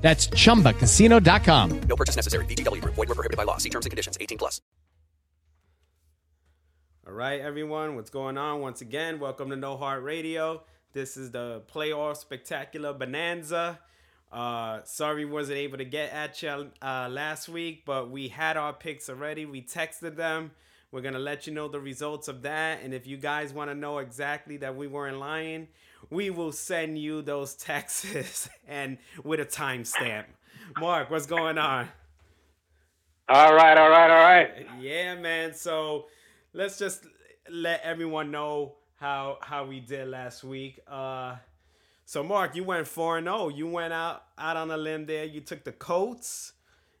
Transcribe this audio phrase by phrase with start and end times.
[0.00, 1.80] That's chumbacasino.com.
[1.82, 2.44] No purchase necessary.
[2.46, 2.94] VGW Group.
[2.94, 3.58] Void where prohibited by law.
[3.58, 4.16] See terms and conditions.
[4.20, 4.60] 18 plus.
[7.06, 8.60] All right, everyone, what's going on?
[8.60, 10.62] Once again, welcome to No Heart Radio.
[10.92, 13.80] This is the playoff spectacular bonanza.
[14.30, 18.56] Uh, sorry, we wasn't able to get at you uh, last week, but we had
[18.56, 19.44] our picks already.
[19.44, 20.52] We texted them.
[20.92, 23.74] We're gonna let you know the results of that, and if you guys want to
[23.74, 25.66] know exactly that we weren't lying,
[26.10, 30.24] we will send you those texts and with a timestamp.
[30.78, 31.88] Mark, what's going on?
[33.28, 34.66] All right, all right, all right.
[34.80, 35.54] Yeah, man.
[35.54, 36.06] So
[36.52, 37.06] let's just
[37.48, 40.80] let everyone know how how we did last week.
[40.88, 41.36] Uh
[42.04, 43.50] so Mark, you went 4 and 0.
[43.50, 45.24] You went out out on a limb there.
[45.24, 46.54] You took the Colts,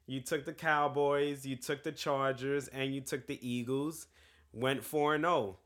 [0.06, 4.06] you took the Cowboys, you took the Chargers, and you took the Eagles.
[4.52, 5.58] Went 4 and 0.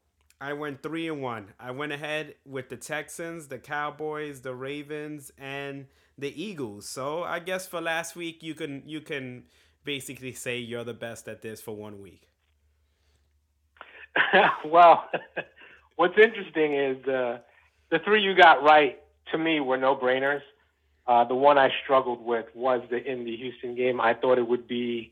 [0.45, 1.55] I went 3 and 1.
[1.59, 5.87] I went ahead with the Texans, the Cowboys, the Ravens, and
[6.19, 6.87] the Eagles.
[6.87, 9.45] So I guess for last week you can you can
[9.85, 12.29] basically say you're the best at this for one week.
[14.67, 15.09] well,
[15.97, 17.39] what's interesting is uh,
[17.91, 19.01] the three you got right
[19.33, 20.43] to me were no brainers.
[21.07, 23.99] Uh, the one I struggled with was the in the Houston game.
[23.99, 25.11] I thought it would be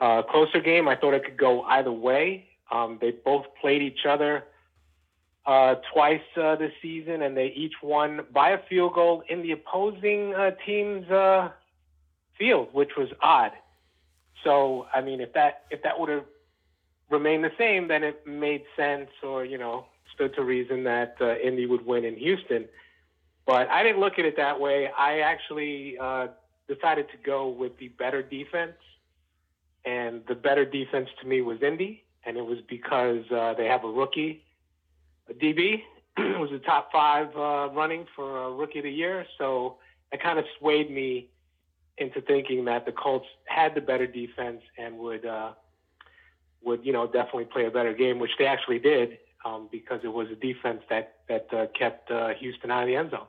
[0.00, 0.88] a closer game.
[0.88, 2.46] I thought it could go either way.
[2.70, 4.44] Um, they both played each other
[5.46, 9.52] uh, twice uh, this season, and they each won by a field goal in the
[9.52, 11.50] opposing uh, team's uh,
[12.38, 13.52] field, which was odd.
[14.42, 16.24] So, I mean, if that if that would have
[17.10, 21.36] remained the same, then it made sense, or you know, stood to reason that uh,
[21.36, 22.66] Indy would win in Houston.
[23.46, 24.88] But I didn't look at it that way.
[24.96, 26.28] I actually uh,
[26.68, 28.76] decided to go with the better defense,
[29.84, 33.84] and the better defense to me was Indy, and it was because uh, they have
[33.84, 34.42] a rookie,
[35.32, 35.82] DB,
[36.18, 39.26] was the top five uh, running for rookie of the year.
[39.38, 39.78] So
[40.12, 41.28] it kind of swayed me
[41.98, 45.52] into thinking that the Colts had the better defense and would uh,
[46.62, 50.12] would you know definitely play a better game, which they actually did um, because it
[50.12, 53.26] was a defense that that uh, kept uh, Houston out of the end zone.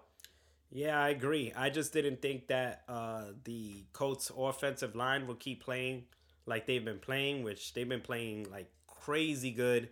[0.71, 1.53] Yeah, I agree.
[1.55, 6.03] I just didn't think that uh, the Colts offensive line will keep playing
[6.45, 9.89] like they've been playing, which they've been playing like crazy good.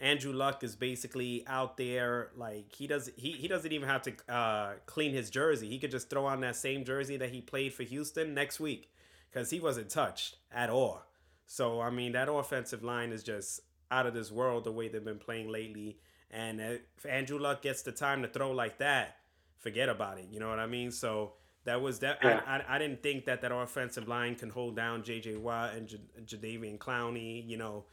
[0.00, 4.12] Andrew Luck is basically out there like he does he, he doesn't even have to
[4.32, 5.68] uh, clean his jersey.
[5.68, 8.90] He could just throw on that same jersey that he played for Houston next week
[9.30, 11.02] because he wasn't touched at all.
[11.46, 15.04] So I mean that offensive line is just out of this world the way they've
[15.04, 15.98] been playing lately.
[16.30, 19.16] And if Andrew Luck gets the time to throw like that,
[19.58, 20.26] forget about it.
[20.30, 20.90] You know what I mean?
[20.90, 21.34] So
[21.64, 22.18] that was that.
[22.22, 22.40] Yeah.
[22.46, 25.36] I, I, I didn't think that that offensive line can hold down J.J.
[25.36, 27.46] Watt and J- Jadeveon Clowney.
[27.48, 27.84] You know,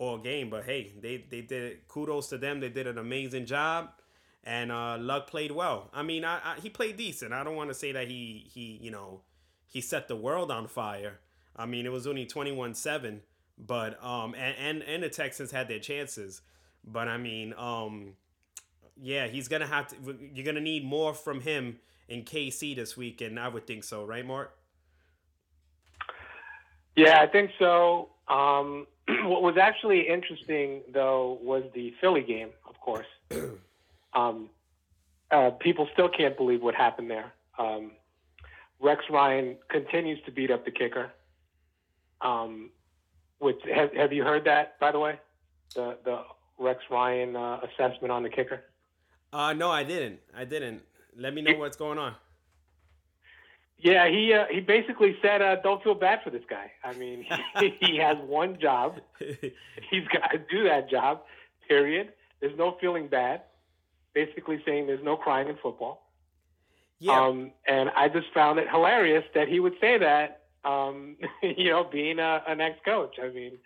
[0.00, 0.50] all game.
[0.50, 2.58] But hey, they they did kudos to them.
[2.58, 3.90] They did an amazing job,
[4.42, 5.90] and uh, Luck played well.
[5.92, 7.32] I mean, I, I he played decent.
[7.32, 9.20] I don't want to say that he he you know
[9.68, 11.20] he set the world on fire.
[11.54, 13.20] I mean, it was only twenty one seven,
[13.56, 16.40] but um and, and and the Texans had their chances.
[16.82, 18.14] But I mean, um,
[19.00, 19.96] yeah, he's gonna have to.
[20.32, 21.78] You're gonna need more from him
[22.08, 24.56] in KC this week, and I would think so, right, Mark?
[26.96, 28.08] Yeah, I think so.
[28.28, 28.86] Um,
[29.24, 33.06] what was actually interesting, though, was the Philly game, of course.
[34.14, 34.50] um,
[35.30, 37.32] uh, people still can't believe what happened there.
[37.58, 37.92] Um,
[38.80, 41.10] Rex Ryan continues to beat up the kicker.
[42.20, 42.70] Um,
[43.38, 45.18] which have, have you heard that, by the way?
[45.74, 46.22] The the
[46.58, 48.62] Rex Ryan uh, assessment on the kicker.
[49.32, 50.20] Uh, no, I didn't.
[50.36, 50.82] I didn't.
[51.16, 52.14] Let me know what's going on.
[53.82, 57.24] Yeah, he uh, he basically said, uh, "Don't feel bad for this guy." I mean,
[57.58, 59.00] he, he has one job.
[59.18, 61.22] He's got to do that job.
[61.68, 62.12] Period.
[62.40, 63.42] There's no feeling bad.
[64.14, 66.10] Basically saying there's no crying in football.
[66.98, 67.18] Yeah.
[67.18, 71.84] Um, and I just found it hilarious that he would say that um, you know,
[71.84, 73.16] being a, an ex coach.
[73.22, 73.58] I mean,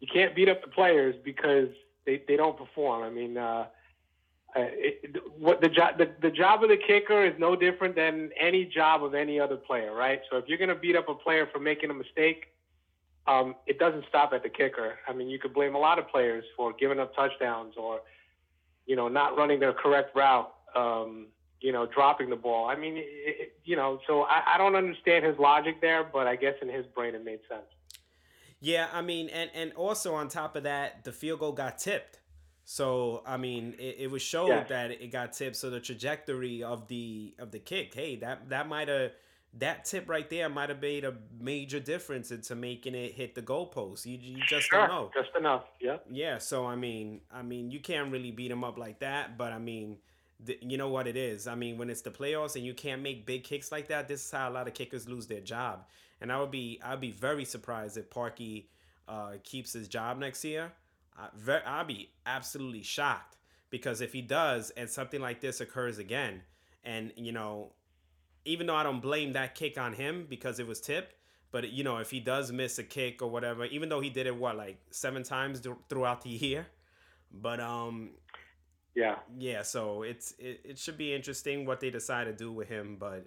[0.00, 1.68] you can't beat up the players because
[2.06, 3.02] they, they don't perform.
[3.02, 3.66] I mean, uh,
[4.56, 4.64] uh,
[5.38, 9.04] what the job the, the job of the kicker is no different than any job
[9.04, 10.20] of any other player, right?
[10.30, 12.46] So if you're going to beat up a player for making a mistake,
[13.26, 14.98] um, it doesn't stop at the kicker.
[15.06, 18.00] I mean, you could blame a lot of players for giving up touchdowns or,
[18.86, 21.28] you know, not running their correct route, um,
[21.60, 22.68] you know, dropping the ball.
[22.68, 26.26] I mean, it, it, you know, so I, I don't understand his logic there, but
[26.26, 27.66] I guess in his brain it made sense.
[28.60, 32.20] Yeah, I mean, and and also on top of that, the field goal got tipped.
[32.70, 34.62] So I mean, it, it was showed yeah.
[34.62, 35.56] that it got tipped.
[35.56, 39.10] So the trajectory of the of the kick, hey, that that might have
[39.54, 43.42] that tip right there might have made a major difference into making it hit the
[43.42, 44.06] goalpost.
[44.06, 45.10] You, you just sure, don't know.
[45.12, 45.96] Just enough, yeah.
[46.08, 46.38] Yeah.
[46.38, 49.36] So I mean, I mean, you can't really beat him up like that.
[49.36, 49.96] But I mean,
[50.60, 51.48] you know what it is.
[51.48, 54.24] I mean, when it's the playoffs and you can't make big kicks like that, this
[54.24, 55.86] is how a lot of kickers lose their job.
[56.20, 58.66] And I would be, I'd be very surprised if Parkey
[59.08, 60.70] uh, keeps his job next year.
[61.66, 63.36] I'll be absolutely shocked
[63.70, 66.42] because if he does and something like this occurs again,
[66.84, 67.72] and you know,
[68.44, 71.14] even though I don't blame that kick on him because it was tipped,
[71.52, 74.26] but you know, if he does miss a kick or whatever, even though he did
[74.26, 76.66] it what like seven times throughout the year,
[77.32, 78.10] but um,
[78.94, 79.62] yeah, yeah.
[79.62, 83.26] So it's it, it should be interesting what they decide to do with him, but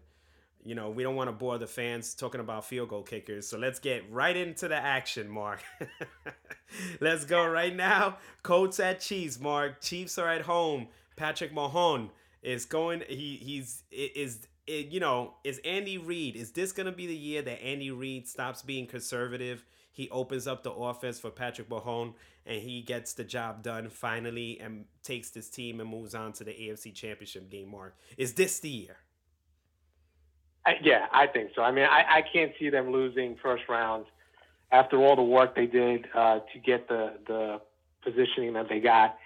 [0.65, 3.47] you know, we don't want to bore the fans talking about field goal kickers.
[3.47, 5.61] So let's get right into the action, Mark.
[7.01, 8.17] let's go right now.
[8.43, 9.81] Colts at Chiefs, Mark.
[9.81, 10.87] Chiefs are at home.
[11.15, 12.09] Patrick Mahomes
[12.41, 13.03] is going.
[13.07, 16.35] He he's is you know is Andy Reid.
[16.35, 19.65] Is this gonna be the year that Andy Reid stops being conservative?
[19.91, 24.59] He opens up the offense for Patrick Mahomes and he gets the job done finally
[24.59, 27.69] and takes this team and moves on to the AFC Championship game.
[27.69, 28.97] Mark, is this the year?
[30.81, 31.61] Yeah, I think so.
[31.61, 34.05] I mean, I, I can't see them losing first round
[34.71, 37.61] after all the work they did uh, to get the the
[38.03, 39.17] positioning that they got.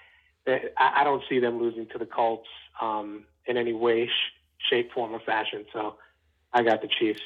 [0.47, 2.47] I, I don't see them losing to the Colts
[2.81, 5.65] um, in any way, sh- shape, form, or fashion.
[5.73, 5.95] So
[6.53, 7.21] I got the Chiefs.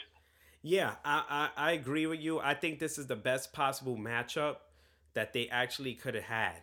[0.64, 2.40] Yeah, I, I, I agree with you.
[2.40, 4.58] I think this is the best possible matchup
[5.14, 6.56] that they actually could have had.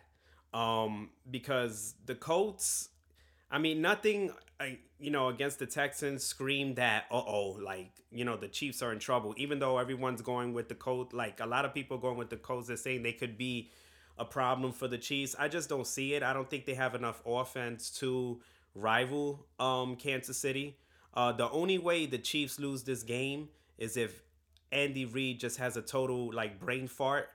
[0.55, 2.89] Um, because the Colts,
[3.51, 8.25] I mean, nothing I, you know, against the Texans screamed that, uh oh, like, you
[8.25, 9.35] know, the Chiefs are in trouble.
[9.37, 12.37] Even though everyone's going with the Colts, like, a lot of people going with the
[12.37, 13.71] Colts, they're saying they could be
[14.19, 15.37] a problem for the Chiefs.
[15.39, 16.23] I just don't see it.
[16.23, 18.41] I don't think they have enough offense to
[18.75, 20.77] rival um, Kansas City.
[21.15, 23.49] Uh, the only way the Chiefs lose this game
[23.79, 24.23] is if
[24.73, 27.31] Andy Reid just has a total, like, brain fart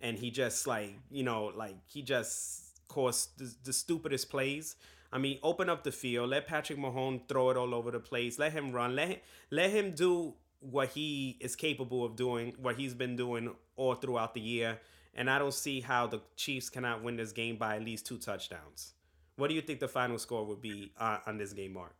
[0.00, 4.76] and he just, like, you know, like, he just caused the, the stupidest plays.
[5.12, 6.30] I mean, open up the field.
[6.30, 8.38] Let Patrick Mahomes throw it all over the place.
[8.38, 8.94] Let him run.
[8.94, 9.18] Let him,
[9.50, 14.34] let him do what he is capable of doing, what he's been doing all throughout
[14.34, 14.78] the year.
[15.14, 18.18] And I don't see how the Chiefs cannot win this game by at least two
[18.18, 18.92] touchdowns.
[19.36, 21.94] What do you think the final score would be uh, on this game, Mark?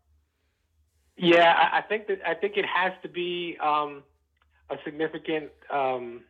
[1.16, 4.04] Yeah, I think that I think it has to be um,
[4.70, 6.22] a significant um,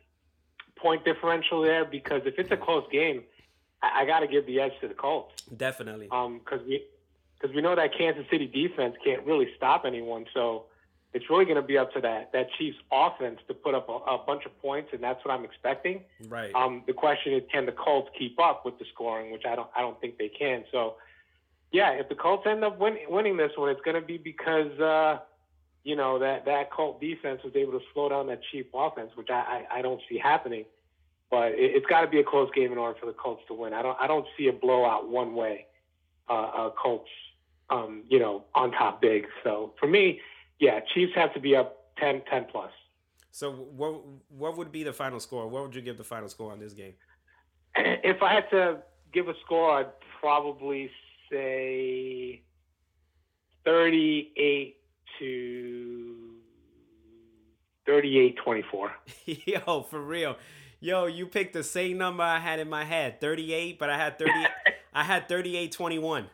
[0.75, 3.23] point differential there because if it's a close game,
[3.81, 5.43] I, I got to give the edge to the Colts.
[5.55, 6.07] Definitely.
[6.11, 6.83] Um, because we
[7.39, 10.25] because we know that Kansas City defense can't really stop anyone.
[10.33, 10.65] So
[11.13, 13.93] it's really going to be up to that that Chiefs offense to put up a,
[13.93, 16.01] a, bunch of points, and that's what I'm expecting.
[16.27, 16.53] Right.
[16.53, 19.69] Um, the question is, can the Colts keep up with the scoring, which I don't
[19.75, 20.65] I don't think they can.
[20.71, 20.95] So,
[21.71, 24.77] yeah, if the Colts end up win, winning this one, it's going to be because
[24.79, 25.19] uh,
[25.83, 29.29] you know that that Colt defense was able to slow down that Chief offense, which
[29.29, 30.65] I I, I don't see happening.
[31.31, 33.53] But it, has got to be a close game in order for the Colts to
[33.53, 33.73] win.
[33.73, 35.65] I don't I don't see a blowout one way.
[36.29, 37.09] Uh, uh, Colts,
[37.69, 39.25] um, you know, on top big.
[39.43, 40.21] So for me,
[40.59, 42.71] yeah, Chiefs have to be up 10, 10 plus.
[43.31, 45.47] So what what would be the final score?
[45.47, 46.93] What would you give the final score on this game?
[47.75, 48.79] If I had to
[49.13, 50.89] give a score, I'd probably
[51.31, 52.41] say
[53.65, 54.77] 38
[55.19, 56.29] to
[57.85, 58.91] 38 24.
[59.25, 60.35] Yo, for real.
[60.81, 64.17] Yo, you picked the same number I had in my head, 38, but I had
[64.17, 64.31] 30
[64.93, 66.27] I had 38 21.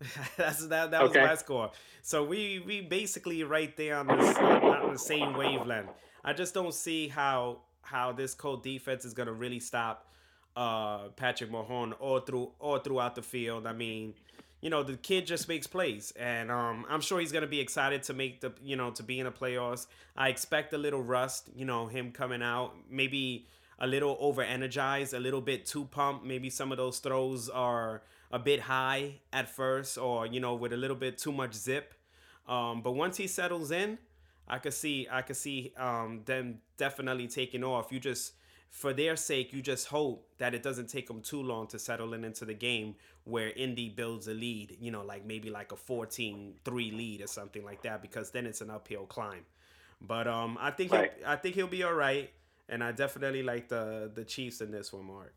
[0.36, 1.20] That's that that okay.
[1.20, 1.70] was my score.
[2.02, 5.90] So we we basically right there on, this, on the same wavelength.
[6.24, 10.08] I just don't see how how this cold defense is gonna really stop
[10.56, 13.66] uh, Patrick Mahomes all through all throughout the field.
[13.66, 14.14] I mean,
[14.60, 18.02] you know, the kid just makes plays, and um, I'm sure he's gonna be excited
[18.04, 19.86] to make the you know to be in the playoffs.
[20.16, 23.46] I expect a little rust, you know, him coming out maybe
[23.78, 26.24] a little over energized, a little bit too pumped.
[26.24, 28.02] Maybe some of those throws are
[28.32, 31.94] a bit high at first, or you know, with a little bit too much zip.
[32.46, 33.98] Um, but once he settles in,
[34.46, 37.90] I could see I could see um, them definitely taking off.
[37.92, 38.34] You just
[38.70, 42.12] for their sake, you just hope that it doesn't take them too long to settle
[42.12, 45.76] in into the game where Indy builds a lead, you know, like maybe like a
[45.76, 49.44] 14-3 lead or something like that because then it's an uphill climb.
[50.00, 51.12] But um I think Right.
[51.18, 52.30] he'll, I think he'll be all right
[52.68, 55.34] and I definitely like the the Chiefs in this one, Mark.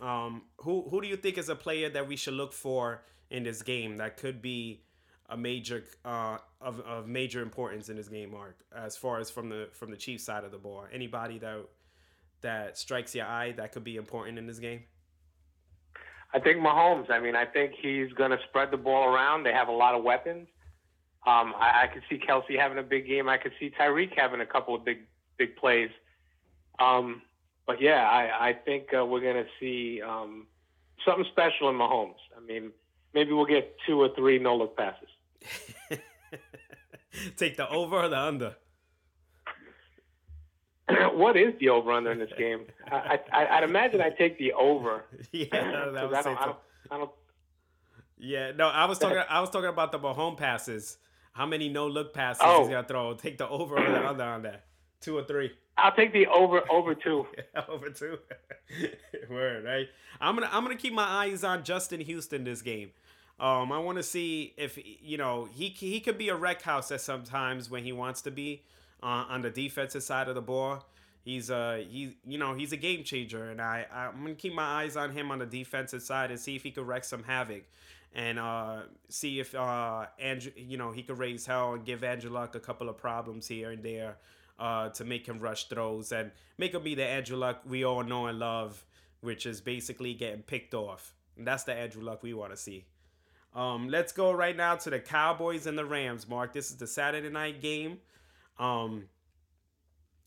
[0.00, 3.42] Um who who do you think is a player that we should look for in
[3.42, 4.82] this game that could be
[5.28, 9.48] a major uh of, of major importance in this game, Mark, as far as from
[9.48, 10.84] the from the Chiefs side of the ball?
[10.92, 11.66] Anybody that
[12.42, 14.84] that strikes your eye that could be important in this game?
[16.34, 17.10] I think Mahomes.
[17.10, 19.44] I mean, I think he's going to spread the ball around.
[19.44, 20.48] They have a lot of weapons.
[21.26, 23.28] Um, I, I could see Kelce having a big game.
[23.28, 24.98] I could see Tyreek having a couple of big
[25.38, 25.90] big plays.
[26.78, 27.22] Um,
[27.66, 30.46] but yeah, I, I think uh, we're going to see um,
[31.04, 32.14] something special in Mahomes.
[32.36, 32.70] I mean,
[33.14, 35.08] maybe we'll get two or three no look passes.
[37.36, 38.56] Take the over or the under?
[41.14, 42.66] what is the over under in this game?
[42.90, 45.04] I, I, I'd imagine I take the over.
[45.32, 46.44] yeah, that I don't, say I so.
[46.44, 46.56] don't,
[46.90, 47.10] I don't
[48.18, 49.18] Yeah, no, I was talking.
[49.28, 50.98] I was talking about the Mahomes passes.
[51.32, 52.60] How many no look passes Oh.
[52.60, 53.14] he's gonna throw?
[53.14, 54.64] Take the over or the under on that.
[55.00, 55.50] Two or three.
[55.78, 57.26] I'll take the over over two.
[57.68, 58.18] over two.
[59.30, 59.88] Word, right?
[60.20, 62.90] I'm gonna I'm gonna keep my eyes on Justin Houston this game.
[63.38, 66.90] Um, I want to see if you know he he could be a wreck house
[66.90, 68.62] at sometimes when he wants to be
[69.02, 70.86] uh, on the defensive side of the ball.
[71.22, 74.82] He's uh he you know he's a game changer, and I I'm gonna keep my
[74.82, 77.64] eyes on him on the defensive side and see if he could wreck some havoc,
[78.14, 82.30] and uh see if uh Andrew you know he could raise hell and give Andrew
[82.30, 84.16] Luck a couple of problems here and there
[84.58, 88.02] uh, to make him rush throws and make him be the Andrew Luck we all
[88.02, 88.84] know and love,
[89.20, 91.14] which is basically getting picked off.
[91.36, 92.86] And that's the Andrew Luck we want to see.
[93.54, 96.52] Um, let's go right now to the Cowboys and the Rams, Mark.
[96.52, 97.98] This is the Saturday night game.
[98.58, 99.04] Um,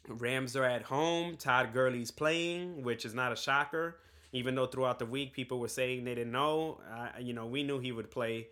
[0.08, 1.38] Rams are at home.
[1.38, 3.98] Todd Gurley's playing, which is not a shocker.
[4.32, 7.64] Even though throughout the week people were saying they didn't know, uh, you know, we
[7.64, 8.48] knew he would play.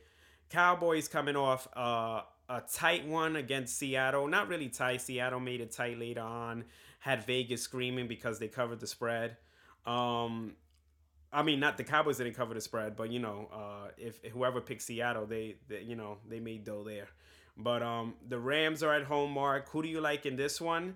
[0.50, 4.28] Cowboys coming off uh, a tight one against Seattle.
[4.28, 5.02] Not really tight.
[5.02, 6.66] Seattle made it tight later on.
[7.00, 9.38] Had Vegas screaming because they covered the spread.
[9.86, 10.54] Um,
[11.32, 14.62] I mean, not the Cowboys didn't cover the spread, but you know, uh, if whoever
[14.62, 17.08] picked Seattle, they, they you know they made dough there.
[17.58, 19.32] But um, the Rams are at home.
[19.32, 20.96] Mark, who do you like in this one?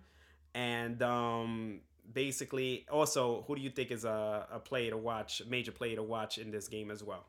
[0.53, 1.81] And um,
[2.12, 6.03] basically, also, who do you think is a, a play to watch, major play to
[6.03, 7.25] watch in this game as well?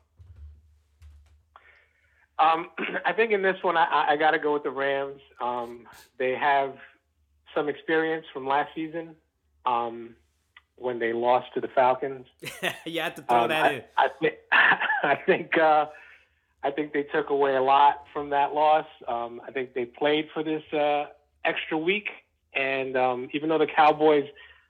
[2.39, 2.69] Um,
[3.05, 5.21] I think in this one, I, I got to go with the Rams.
[5.41, 5.87] Um,
[6.17, 6.75] they have
[7.55, 9.15] some experience from last season
[9.65, 10.15] um,
[10.75, 12.25] when they lost to the Falcons.
[12.85, 13.81] you have to throw Um, that I, in.
[13.97, 14.37] I, thi-
[15.03, 15.85] I think uh,
[16.63, 18.87] I think they took away a lot from that loss.
[19.07, 21.05] Um, I think they played for this uh,
[21.45, 22.09] extra week,
[22.53, 24.25] and um, even though the Cowboys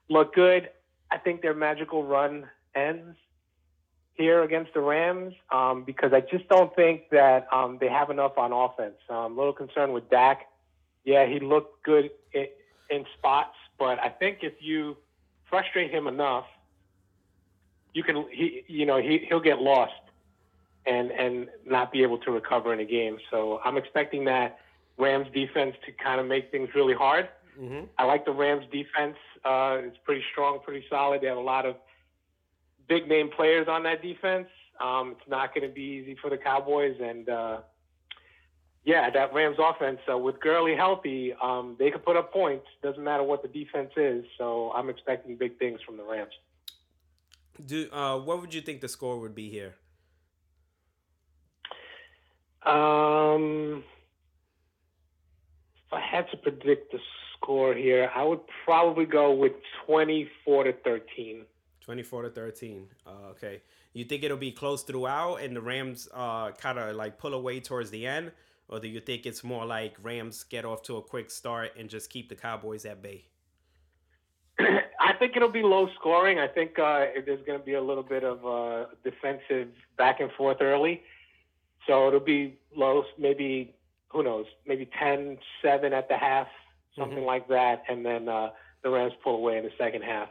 [0.10, 0.70] look good,
[1.12, 3.16] I think their magical run ends
[4.16, 8.38] here against the Rams um, because I just don't think that um, they have enough
[8.38, 8.96] on offense.
[9.10, 10.48] I'm a little concerned with Dak.
[11.04, 12.48] Yeah, he looked good in,
[12.90, 14.98] in spots, but I think if you
[15.50, 16.46] frustrate him enough,
[17.94, 19.94] you can he you know he he'll get lost
[20.86, 23.18] and and not be able to recover in a game.
[23.30, 24.60] So I'm expecting that
[24.98, 27.30] Rams defense to kind of make things really hard.
[27.60, 27.86] Mm-hmm.
[27.98, 29.18] I like the Rams defense.
[29.46, 31.22] Uh, it's pretty strong, pretty solid.
[31.22, 31.76] They have a lot of
[32.94, 34.48] big name players on that defense.
[34.80, 37.58] Um, it's not going to be easy for the Cowboys, and uh,
[38.84, 42.66] yeah, that Rams offense uh, with Gurley healthy, um, they can put up points.
[42.82, 44.26] Doesn't matter what the defense is.
[44.38, 46.34] So I'm expecting big things from the Rams.
[47.66, 49.76] Do uh, what would you think the score would be here?
[52.66, 53.84] Um,
[55.88, 57.00] if I had to predict the
[57.38, 59.54] score here, I would probably go with
[59.86, 61.46] 24 to 13.
[61.84, 62.88] 24 to 13.
[63.06, 63.62] Uh, okay.
[63.94, 67.60] You think it'll be close throughout and the Rams uh, kind of like pull away
[67.60, 68.32] towards the end?
[68.70, 71.90] Or do you think it's more like Rams get off to a quick start and
[71.90, 73.26] just keep the Cowboys at bay?
[74.60, 76.40] I think it'll be low scoring.
[76.40, 80.32] I think uh, there's going to be a little bit of uh, defensive back and
[80.32, 81.02] forth early.
[81.86, 83.76] So it'll be low, maybe,
[84.10, 86.48] who knows, maybe 10 7 at the half,
[86.98, 87.26] something Mhm.
[87.26, 87.84] like that.
[87.90, 88.52] And then uh,
[88.84, 90.30] the Rams pull away in the second half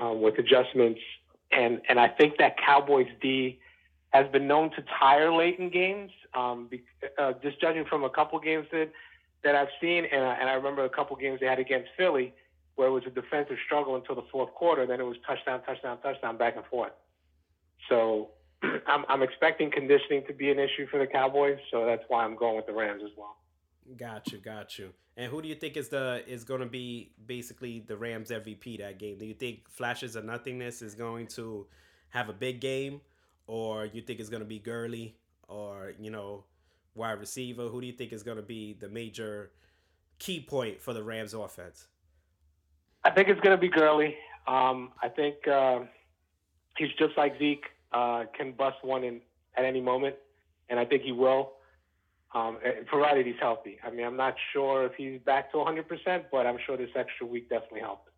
[0.00, 1.00] um, with adjustments.
[1.50, 3.60] And, and I think that Cowboys D
[4.10, 6.10] has been known to tire late in games.
[6.34, 6.82] Um, be,
[7.18, 8.90] uh, just judging from a couple games that,
[9.44, 12.32] that I've seen, and, and I remember a couple games they had against Philly
[12.76, 14.86] where it was a defensive struggle until the fourth quarter.
[14.86, 16.92] Then it was touchdown, touchdown, touchdown, back and forth.
[17.88, 18.30] So
[18.62, 21.58] I'm, I'm expecting conditioning to be an issue for the Cowboys.
[21.70, 23.36] So that's why I'm going with the Rams as well.
[23.96, 24.92] Got you, got you.
[25.16, 28.78] And who do you think is the is going to be basically the Rams MVP
[28.78, 29.18] that game?
[29.18, 31.66] Do you think Flashes of Nothingness is going to
[32.10, 33.00] have a big game,
[33.46, 35.16] or you think it's going to be Gurley,
[35.48, 36.44] or you know,
[36.94, 37.68] wide receiver?
[37.68, 39.50] Who do you think is going to be the major
[40.18, 41.88] key point for the Rams offense?
[43.04, 44.16] I think it's going to be Gurley.
[44.46, 45.80] Um, I think uh,
[46.78, 49.20] he's just like Zeke, uh, can bust one in
[49.56, 50.16] at any moment,
[50.70, 51.52] and I think he will
[52.34, 53.78] um, eh, provided he's healthy.
[53.84, 57.26] I mean, I'm not sure if he's back to 100%, but I'm sure this extra
[57.26, 58.08] week definitely helped.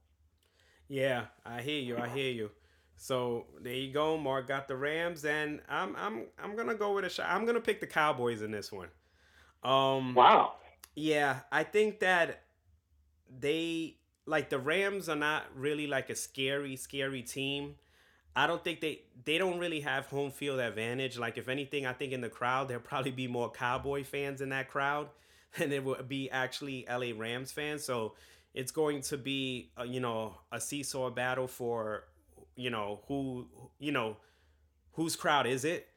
[0.89, 1.97] Yeah, I hear you.
[1.97, 2.51] I hear you.
[2.97, 4.17] So there you go.
[4.17, 7.27] Mark got the Rams, and I'm I'm I'm gonna go with a shot.
[7.29, 8.89] I'm gonna pick the Cowboys in this one.
[9.63, 10.55] Um, wow.
[10.95, 12.43] Yeah, I think that
[13.41, 17.75] they like the Rams are not really like a scary, scary team.
[18.37, 21.19] I don't think they they don't really have home field advantage.
[21.19, 24.49] Like if anything, I think in the crowd there'll probably be more Cowboy fans in
[24.51, 25.09] that crowd
[25.59, 27.85] than there will be actually LA Rams fans.
[27.85, 28.15] So
[28.53, 32.05] it's going to be a, you know a seesaw battle for
[32.57, 33.47] you know who
[33.79, 34.17] you know
[34.93, 35.89] whose crowd is it.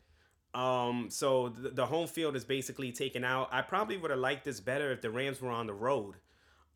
[0.53, 3.49] Um, so the, the home field is basically taken out.
[3.51, 6.15] I probably would have liked this better if the Rams were on the road.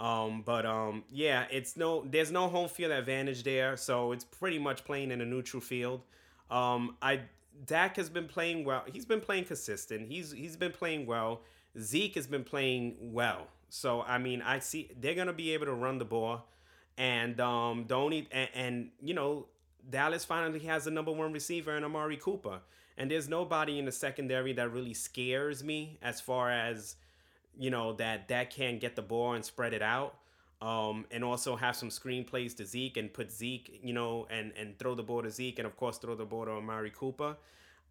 [0.01, 4.57] Um, but um, yeah, it's no, there's no home field advantage there, so it's pretty
[4.57, 6.01] much playing in a neutral field.
[6.49, 7.21] Um, I
[7.67, 8.83] Dak has been playing well.
[8.91, 10.07] He's been playing consistent.
[10.07, 11.41] He's he's been playing well.
[11.79, 13.45] Zeke has been playing well.
[13.69, 16.47] So I mean, I see they're gonna be able to run the ball,
[16.97, 19.45] and um, don't eat, and, and you know
[19.87, 22.61] Dallas finally has a number one receiver in Amari Cooper,
[22.97, 26.95] and there's nobody in the secondary that really scares me as far as
[27.57, 30.15] you know that that can get the ball and spread it out.
[30.61, 34.77] Um, and also have some screenplays to Zeke and put Zeke, you know, and and
[34.77, 37.35] throw the ball to Zeke and of course throw the ball to Amari Cooper.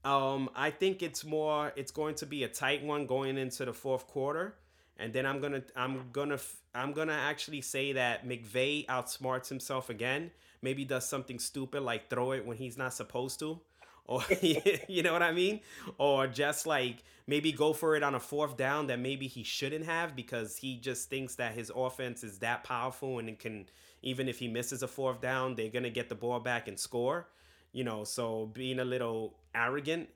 [0.05, 3.73] Um, I think it's more it's going to be a tight one going into the
[3.73, 4.55] fourth quarter,
[4.99, 6.39] and then I'm gonna I'm gonna
[6.75, 10.31] I'm gonna actually say that McVay outsmarts himself again.
[10.63, 13.61] Maybe does something stupid like throw it when he's not supposed to
[14.07, 15.61] or you know what I mean?
[15.99, 19.85] Or just like maybe go for it on a fourth down that maybe he shouldn't
[19.85, 23.67] have because he just thinks that his offense is that powerful and it can
[24.03, 27.29] even if he misses a fourth down, they're gonna get the ball back and score.
[27.73, 30.09] You know, so being a little arrogant.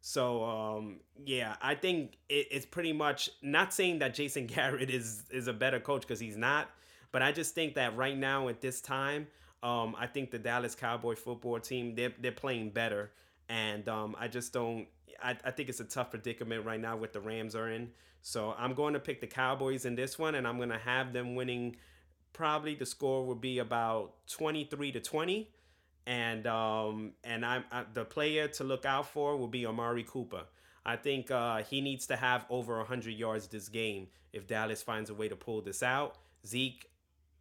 [0.00, 5.24] So um, yeah, I think it, it's pretty much not saying that Jason Garrett is
[5.30, 6.70] is a better coach because he's not,
[7.12, 9.26] but I just think that right now at this time,
[9.62, 13.10] um, I think the Dallas Cowboy football team they're they're playing better
[13.50, 14.86] and um, I just don't.
[15.22, 17.90] I, I think it's a tough predicament right now with the Rams are in.
[18.22, 21.12] So I'm going to pick the Cowboys in this one, and I'm going to have
[21.12, 21.76] them winning.
[22.32, 25.50] Probably the score will be about 23 to 20,
[26.06, 30.44] and um, and I'm I, the player to look out for will be Amari Cooper.
[30.86, 35.10] I think uh, he needs to have over 100 yards this game if Dallas finds
[35.10, 36.16] a way to pull this out.
[36.46, 36.88] Zeke,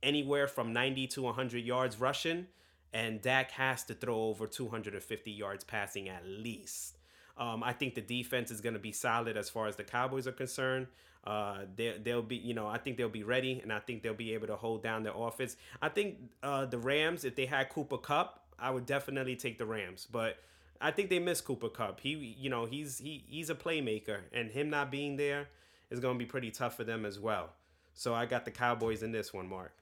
[0.04, 2.48] anywhere from 90 to 100 yards rushing
[2.94, 6.98] and Dak has to throw over 250 yards passing at least.
[7.38, 10.28] Um, I think the defense is going to be solid as far as the Cowboys
[10.28, 10.88] are concerned.
[11.24, 14.14] Uh, they, they'll be, you know, I think they'll be ready, and I think they'll
[14.14, 15.56] be able to hold down their offense.
[15.82, 19.66] I think uh, the Rams, if they had Cooper Kupp, I would definitely take the
[19.66, 20.38] Rams, but
[20.82, 22.00] I think they miss Cooper Kupp.
[22.00, 25.48] He, you know, he's he he's a playmaker, and him not being there
[25.90, 27.50] is going to be pretty tough for them as well.
[27.94, 29.74] So I got the Cowboys in this one, Mark.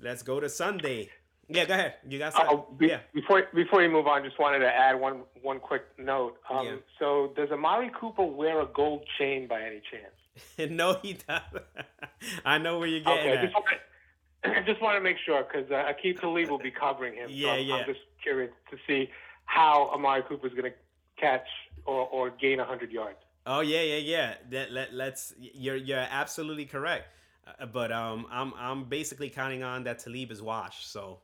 [0.00, 1.10] Let's go to Sunday.
[1.48, 1.94] Yeah, go ahead.
[2.06, 2.58] You got something?
[2.58, 3.00] Uh, be, yeah.
[3.14, 6.36] Before before you move on, just wanted to add one one quick note.
[6.50, 6.76] Um, yeah.
[6.98, 10.70] So, does Amari Cooper wear a gold chain by any chance?
[10.70, 11.64] no, he doesn't.
[12.44, 13.42] I know where you're getting okay, at.
[13.42, 17.28] Just want, just want to make sure because uh, Aqib Talib will be covering him.
[17.30, 17.74] Yeah, so I'm, yeah.
[17.76, 19.08] I'm just curious to see
[19.46, 20.76] how Amari Cooper is going to
[21.18, 21.46] catch
[21.86, 23.18] or, or gain 100 yards.
[23.46, 24.34] Oh yeah, yeah, yeah.
[24.50, 25.32] That let, let's.
[25.38, 27.08] You're you're absolutely correct.
[27.46, 30.92] Uh, but um, I'm I'm basically counting on that Talib is washed.
[30.92, 31.20] So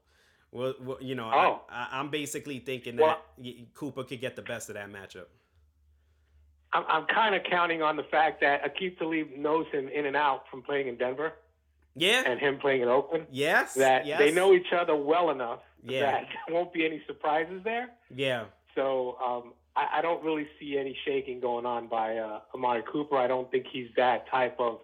[0.55, 1.61] well, well you know, oh.
[1.69, 5.27] I, am basically thinking that well, Cooper could get the best of that matchup.
[6.73, 10.17] I'm, I'm kind of counting on the fact that Aqib Talib knows him in and
[10.17, 11.35] out from playing in Denver.
[11.97, 12.25] Yeah.
[12.27, 13.27] And him playing in Oakland.
[13.31, 13.75] Yes.
[13.75, 14.19] That yes.
[14.19, 16.01] they know each other well enough yeah.
[16.01, 17.91] that there won't be any surprises there.
[18.15, 18.45] Yeah.
[18.75, 23.17] So um, I, I, don't really see any shaking going on by uh, Amari Cooper.
[23.17, 24.81] I don't think he's that type of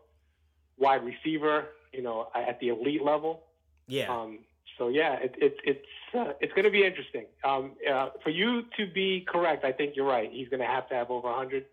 [0.79, 3.43] wide receiver, you know, at the elite level.
[3.89, 4.09] Yeah.
[4.09, 4.39] Um,
[4.81, 5.87] so yeah, it, it, it's
[6.19, 7.27] uh, it's going to be interesting.
[7.45, 10.31] Um, uh, for you to be correct, I think you're right.
[10.33, 11.67] He's going to have to have over 100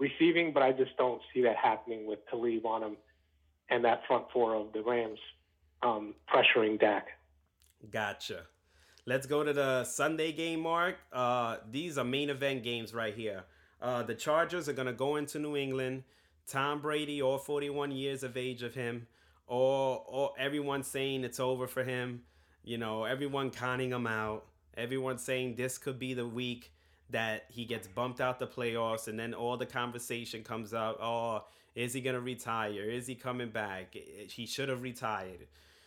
[0.00, 2.96] receiving, but I just don't see that happening with Talib on him
[3.70, 5.20] and that front four of the Rams
[5.84, 7.06] um, pressuring Dak.
[7.92, 8.40] Gotcha.
[9.06, 10.96] Let's go to the Sunday game, Mark.
[11.12, 13.44] Uh, these are main event games right here.
[13.80, 16.02] Uh, the Chargers are going to go into New England
[16.48, 19.06] Tom Brady, all 41 years of age of him,
[19.46, 22.22] or or everyone saying it's over for him.
[22.64, 24.46] You know, everyone conning him out.
[24.76, 26.72] Everyone saying this could be the week
[27.10, 30.98] that he gets bumped out the playoffs, and then all the conversation comes up.
[31.00, 31.44] Oh,
[31.74, 32.82] is he gonna retire?
[32.90, 33.94] Is he coming back?
[33.94, 35.46] He should have retired.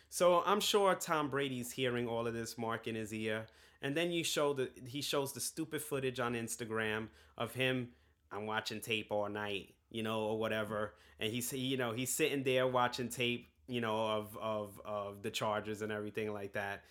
[0.10, 3.48] So I'm sure Tom Brady's hearing all of this mark in his ear.
[3.82, 7.90] And then you show the he shows the stupid footage on Instagram of him.
[8.32, 10.94] I'm watching tape all night, you know, or whatever.
[11.20, 15.32] And he's you know he's sitting there watching tape, you know, of of of the
[15.32, 16.84] Chargers and everything like that.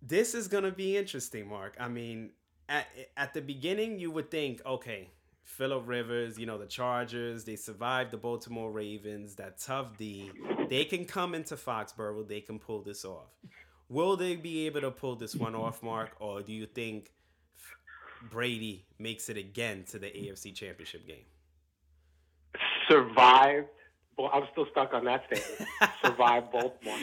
[0.00, 1.76] This is gonna be interesting, Mark.
[1.78, 2.30] I mean,
[2.68, 2.86] at
[3.16, 5.10] at the beginning you would think, okay,
[5.44, 10.30] Philip Rivers, you know, the Chargers, they survived the Baltimore Ravens, that tough D.
[10.68, 13.30] They can come into Foxborough, they can pull this off.
[13.88, 17.12] Will they be able to pull this one off, Mark, or do you think
[18.30, 21.26] Brady makes it again to the AFC Championship game?
[22.88, 23.68] Survived.
[24.18, 25.68] Well, I'm still stuck on that statement.
[26.04, 26.98] Survived Baltimore.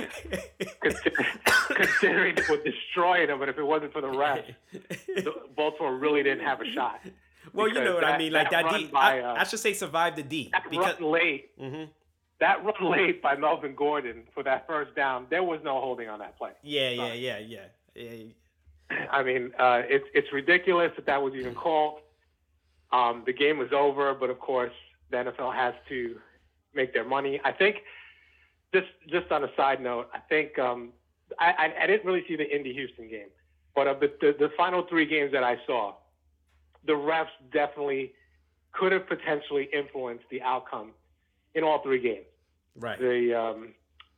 [1.70, 4.54] Considering it would destroy them, but if it wasn't for the refs,
[5.56, 7.00] Baltimore really didn't have a shot.
[7.54, 8.88] Well, you know what that, I mean, like that, that D.
[8.88, 10.50] By, uh, I, I, should say survive the D.
[10.52, 11.60] That because, run late.
[11.60, 11.92] Mm-hmm.
[12.40, 15.26] That run late by Melvin Gordon for that first down.
[15.30, 16.52] There was no holding on that play.
[16.62, 17.60] Yeah, yeah, yeah, yeah,
[17.96, 18.14] yeah.
[19.12, 22.00] I mean, uh, it's it's ridiculous that that was even called.
[22.92, 24.74] Um, the game was over, but of course,
[25.12, 26.20] the NFL has to
[26.82, 27.34] make their money.
[27.52, 27.76] I think.
[28.78, 30.80] Just just on a side note, I think um,
[31.46, 33.32] I, I, I didn't really see the Indy Houston game,
[33.76, 35.96] but of the, the the final three games that I saw,
[36.86, 38.04] the refs definitely
[38.78, 40.90] could have potentially influenced the outcome
[41.56, 42.30] in all three games.
[42.86, 43.00] Right.
[43.00, 43.60] The um,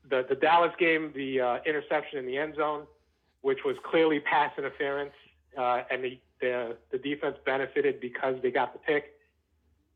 [0.09, 2.83] the the Dallas game, the uh, interception in the end zone,
[3.47, 5.15] which was clearly pass interference,
[5.57, 9.03] uh, and the, the the defense benefited because they got the pick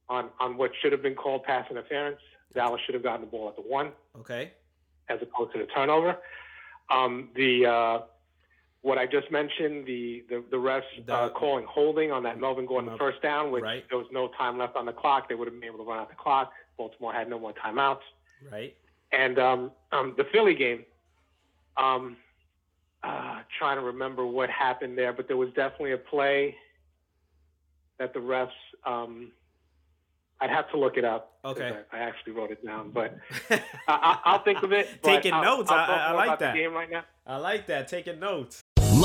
[0.08, 2.24] on on what should have been called pass interference.
[2.54, 3.92] Dallas should have gotten the ball at the one.
[4.20, 4.52] Okay.
[5.10, 6.18] As opposed to the turnover.
[6.90, 8.00] Um, the uh,
[8.82, 12.96] what I just mentioned, the the, the refs uh, calling holding on that Melvin Gordon
[12.98, 13.84] first down, which right.
[13.90, 15.28] there was no time left on the clock.
[15.28, 16.52] They would have been able to run out the clock.
[16.78, 18.02] Baltimore had no more timeouts.
[18.52, 18.76] Right.
[19.12, 20.86] And um, um, the Philly game,
[21.78, 22.18] um,
[23.04, 26.56] uh, trying to remember what happened there, but there was definitely a play
[27.98, 28.50] that the refs.
[30.42, 31.38] I'd have to look it up.
[31.46, 31.78] Okay.
[31.92, 33.16] I, I, actually wrote it down, but
[33.88, 35.02] I, will think of it.
[35.02, 35.72] Taking I'll, notes.
[35.72, 36.56] I'll I, I like that.
[36.56, 37.04] game right now.
[37.26, 37.88] I like that.
[37.88, 38.65] Taking notes.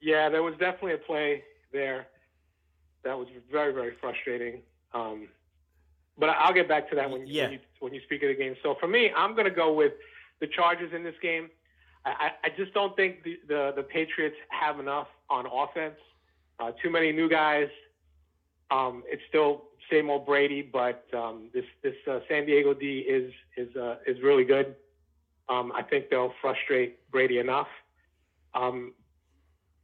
[0.00, 2.06] Yeah, there was definitely a play there
[3.04, 4.62] that was very, very frustrating.
[4.94, 5.28] Um,
[6.18, 7.44] but I'll get back to that when, yeah.
[7.44, 8.56] when, you, when you speak of the game.
[8.62, 9.92] So for me, I'm going to go with
[10.40, 11.48] the Chargers in this game.
[12.04, 15.96] I, I just don't think the, the, the Patriots have enough on offense.
[16.58, 17.68] Uh, too many new guys.
[18.70, 23.32] Um, it's still same old Brady, but um, this this uh, San Diego D is
[23.56, 24.74] is uh, is really good.
[25.48, 27.68] Um, I think they'll frustrate Brady enough.
[28.54, 28.92] Um,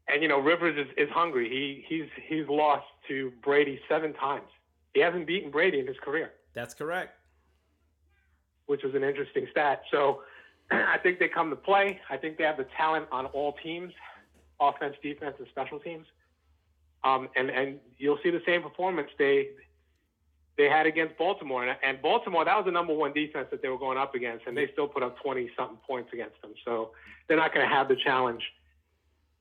[0.08, 1.48] and you know Rivers is, is hungry.
[1.48, 4.48] He he's he's lost to Brady seven times.
[4.92, 6.32] He hasn't beaten Brady in his career.
[6.54, 7.18] That's correct.
[8.66, 9.82] Which was an interesting stat.
[9.90, 10.22] So
[10.70, 12.00] I think they come to play.
[12.10, 13.92] I think they have the talent on all teams,
[14.60, 16.06] offense, defense, and special teams.
[17.02, 19.48] Um, and and you'll see the same performance they
[20.56, 21.66] they had against Baltimore.
[21.66, 24.46] And, and Baltimore, that was the number one defense that they were going up against,
[24.46, 26.52] and they still put up 20 something points against them.
[26.64, 26.92] So
[27.26, 28.42] they're not going to have the challenge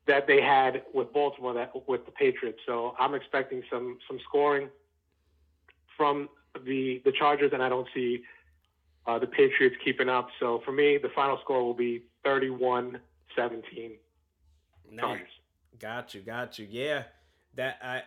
[0.06, 2.58] that they had with Baltimore that with the Patriots.
[2.66, 4.68] So I'm expecting some some scoring
[5.96, 6.28] from
[6.66, 8.22] the the Chargers, and I don't see
[9.06, 10.28] uh, the Patriots keeping up.
[10.40, 12.98] So for me, the final score will be 31-17
[14.98, 15.28] Chargers.
[15.78, 16.66] Got you, got you.
[16.70, 17.04] Yeah,
[17.56, 18.02] that I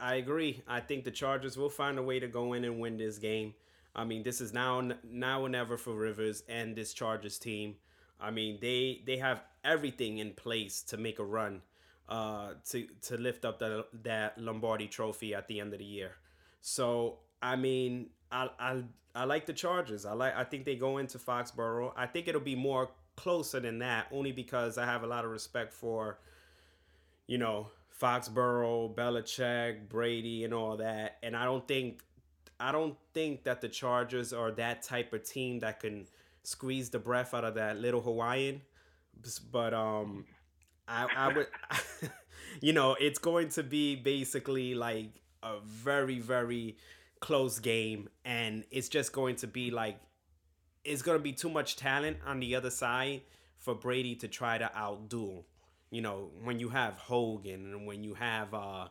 [0.00, 0.62] I agree.
[0.68, 3.54] I think the Chargers will find a way to go in and win this game.
[3.94, 7.76] I mean, this is now now or never for Rivers and this Chargers team.
[8.20, 11.62] I mean, they they have everything in place to make a run,
[12.08, 16.12] uh, to to lift up the, that Lombardi Trophy at the end of the year.
[16.60, 18.82] So I mean, I I
[19.14, 20.04] I like the Chargers.
[20.04, 21.92] I like I think they go into Foxborough.
[21.96, 25.30] I think it'll be more closer than that, only because I have a lot of
[25.30, 26.18] respect for,
[27.26, 27.68] you know,
[28.00, 31.18] Foxborough, Belichick, Brady, and all that.
[31.22, 32.02] And I don't think
[32.58, 36.06] I don't think that the Chargers are that type of team that can
[36.42, 38.62] squeeze the breath out of that little Hawaiian.
[39.50, 40.24] But um,
[40.88, 41.46] I I would,
[42.60, 45.10] you know, it's going to be basically like
[45.42, 46.76] a very very
[47.20, 49.98] close game, and it's just going to be like
[50.84, 53.22] it's going to be too much talent on the other side
[53.58, 55.44] for Brady to try to outdo.
[55.90, 58.88] You know, when you have Hogan and when you have uh,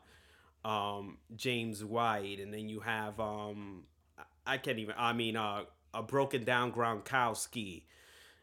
[0.66, 3.84] um, James White, and then you have um,
[4.46, 4.96] I can't even.
[4.98, 5.62] I mean, uh,
[5.94, 7.84] a broken down Gronkowski,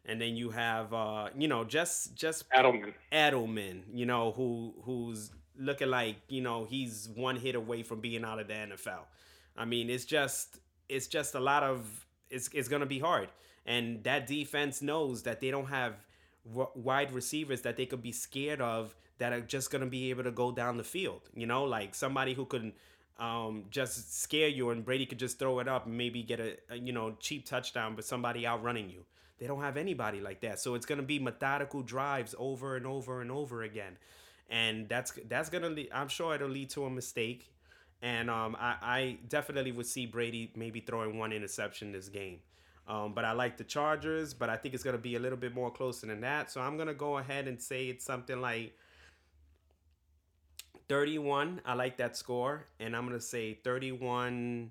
[0.05, 2.95] and then you have uh, you know just just Edelman.
[3.13, 8.25] Edelman, you know who who's looking like you know he's one hit away from being
[8.25, 9.05] out of the NFL.
[9.57, 13.29] I mean, it's just it's just a lot of it's it's gonna be hard,
[13.65, 15.95] and that defense knows that they don't have
[16.75, 20.31] wide receivers that they could be scared of that are just gonna be able to
[20.31, 21.23] go down the field.
[21.35, 22.73] You know, like somebody who could
[23.19, 26.57] um, just scare you, and Brady could just throw it up and maybe get a,
[26.71, 29.05] a you know cheap touchdown, but somebody outrunning you.
[29.39, 33.21] They don't have anybody like that, so it's gonna be methodical drives over and over
[33.21, 33.97] and over again,
[34.51, 35.71] and that's that's gonna.
[35.71, 37.53] Lead, I'm sure it'll lead to a mistake,
[38.03, 42.41] and um, I, I definitely would see Brady maybe throwing one interception this game.
[42.89, 45.55] Um, but I like the Chargers, but I think it's gonna be a little bit
[45.55, 46.51] more closer than that.
[46.51, 48.75] So I'm gonna go ahead and say it's something like
[50.89, 51.61] 31.
[51.65, 52.67] I like that score.
[52.81, 54.71] And I'm going to say 31,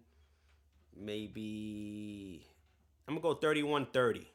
[0.95, 2.45] maybe.
[3.07, 4.27] I'm going to go 31 30.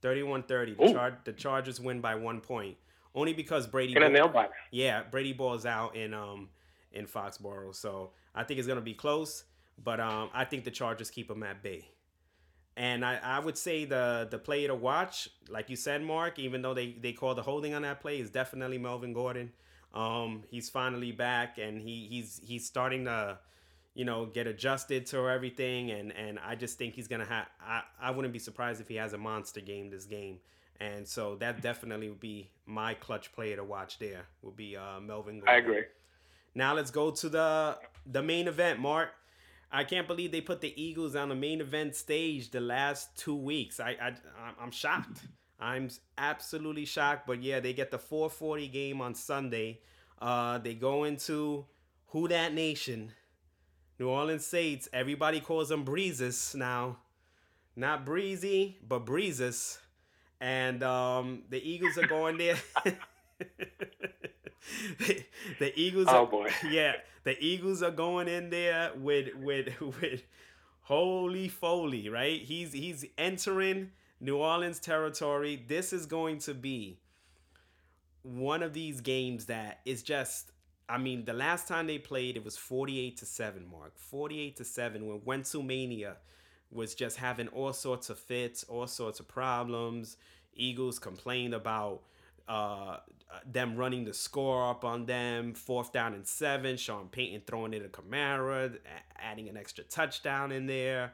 [0.00, 0.74] 31 30.
[0.74, 2.76] The, Char- the Chargers win by one point.
[3.14, 3.94] Only because Brady.
[3.94, 4.52] Get a nail biter.
[4.70, 6.48] Yeah, Brady balls out in um
[6.92, 7.74] in Foxborough.
[7.74, 9.44] So I think it's going to be close.
[9.82, 11.88] But um, I think the Chargers keep them at bay.
[12.76, 16.62] And I, I would say the the player to watch, like you said, Mark, even
[16.62, 19.52] though they, they call the holding on that play, is definitely Melvin Gordon.
[19.98, 23.38] Um, he's finally back and he he's he's starting to,
[23.94, 25.90] you know, get adjusted to everything.
[25.90, 27.46] And and I just think he's gonna have.
[27.60, 30.38] I I wouldn't be surprised if he has a monster game this game.
[30.80, 33.98] And so that definitely would be my clutch player to watch.
[33.98, 35.40] There would be uh, Melvin.
[35.40, 35.54] Gordon.
[35.54, 35.82] I agree.
[36.54, 39.10] Now let's go to the the main event, Mark.
[39.72, 43.36] I can't believe they put the Eagles on the main event stage the last two
[43.36, 43.80] weeks.
[43.80, 44.14] I, I
[44.60, 45.22] I'm shocked.
[45.60, 47.26] I'm absolutely shocked.
[47.26, 49.80] But yeah, they get the 440 game on Sunday.
[50.20, 51.66] Uh, they go into
[52.08, 53.12] Who That Nation,
[53.98, 54.88] New Orleans Saints.
[54.92, 56.98] Everybody calls them Breezes now.
[57.76, 59.78] Not Breezy, but Breezes.
[60.40, 62.56] And um, the Eagles are going there.
[64.98, 65.24] the,
[65.58, 66.06] the Eagles.
[66.08, 66.50] Oh are, boy.
[66.70, 66.94] Yeah,
[67.24, 70.22] the Eagles are going in there with with with
[70.82, 72.40] holy foley, right?
[72.42, 73.90] He's he's entering
[74.20, 75.64] New Orleans territory.
[75.68, 76.98] This is going to be
[78.22, 80.52] one of these games that is just
[80.90, 83.98] I mean, the last time they played it was 48 to 7, Mark.
[83.98, 86.16] 48 to 7 when Wentzu Mania
[86.70, 90.16] was just having all sorts of fits, all sorts of problems.
[90.54, 92.02] Eagles complained about
[92.48, 92.98] uh,
[93.46, 95.54] them running the score up on them.
[95.54, 96.76] Fourth down and seven.
[96.76, 98.78] Sean Payton throwing it to Kamara,
[99.16, 101.12] adding an extra touchdown in there.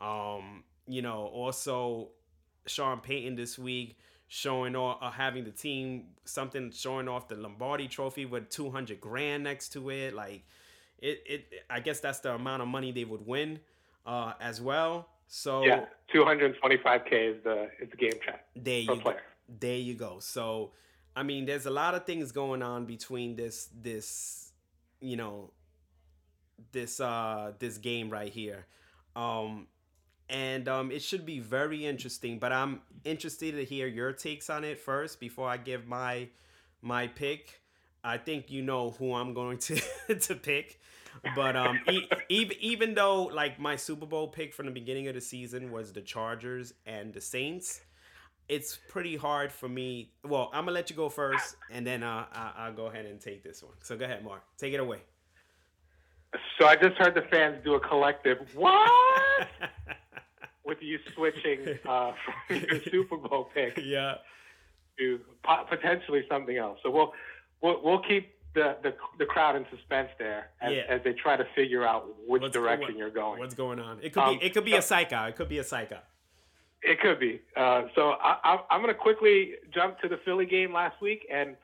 [0.00, 2.10] Um, you know, also
[2.66, 3.96] Sean Payton this week
[4.28, 9.44] showing off, uh, having the team something showing off the Lombardi Trophy with 200 grand
[9.44, 10.14] next to it.
[10.14, 10.42] Like,
[10.98, 13.60] it, it, I guess that's the amount of money they would win
[14.06, 15.08] uh, as well.
[15.28, 19.16] So yeah, 225k is the is the game chat there you player.
[19.16, 19.54] Go.
[19.60, 20.18] There you go.
[20.20, 20.72] So,
[21.14, 24.52] I mean, there's a lot of things going on between this this
[25.00, 25.50] you know
[26.72, 28.66] this uh this game right here.
[29.16, 29.66] Um
[30.28, 34.64] and um it should be very interesting, but I'm interested to hear your takes on
[34.64, 36.28] it first before I give my
[36.82, 37.60] my pick.
[38.04, 39.80] I think you know who I'm going to
[40.20, 40.80] to pick.
[41.34, 45.14] But um e- even even though like my Super Bowl pick from the beginning of
[45.14, 47.80] the season was the Chargers and the Saints,
[48.48, 50.10] it's pretty hard for me.
[50.24, 53.20] Well, I'm gonna let you go first, and then uh, I- will go ahead and
[53.20, 53.72] take this one.
[53.82, 54.42] So go ahead, Mark.
[54.58, 55.00] Take it away.
[56.58, 58.90] So I just heard the fans do a collective what
[60.66, 62.12] with you switching uh,
[62.48, 64.16] from your Super Bowl pick yeah.
[64.98, 65.20] to
[65.70, 66.78] potentially something else.
[66.82, 67.12] So we'll
[67.62, 70.82] we'll, we'll keep the, the the crowd in suspense there as, Yeah.
[70.88, 73.38] as they try to figure out which What's- direction what- you're going.
[73.38, 74.00] What's going on?
[74.02, 74.44] It could Um, be.
[74.44, 75.24] It could be a psycho.
[75.26, 75.98] It could be a psycho.
[76.82, 77.40] It could be.
[77.56, 81.26] Uh, so I, I, I'm going to quickly jump to the Philly game last week
[81.32, 81.56] and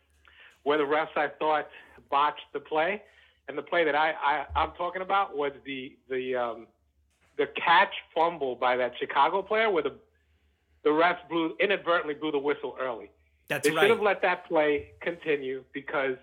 [0.65, 1.69] where the refs I thought
[2.11, 3.03] botched the play,
[3.49, 6.67] and the play that I, I I'm talking about was the the um,
[7.39, 9.95] the catch fumble by that Chicago player where the
[10.85, 13.11] the refs blew inadvertently blew the whistle early.
[13.49, 13.83] That's they right.
[13.83, 16.17] should have let that play continue because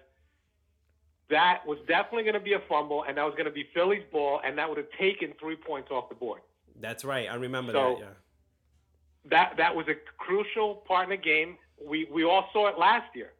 [1.29, 4.03] that was definitely going to be a fumble, and that was going to be Philly's
[4.11, 6.41] ball, and that would have taken three points off the board.
[6.81, 7.29] That's right.
[7.29, 8.05] I remember So- that.
[8.05, 8.09] Yeah.
[9.25, 11.57] That that was a crucial part in the game.
[11.85, 13.33] We we all saw it last year.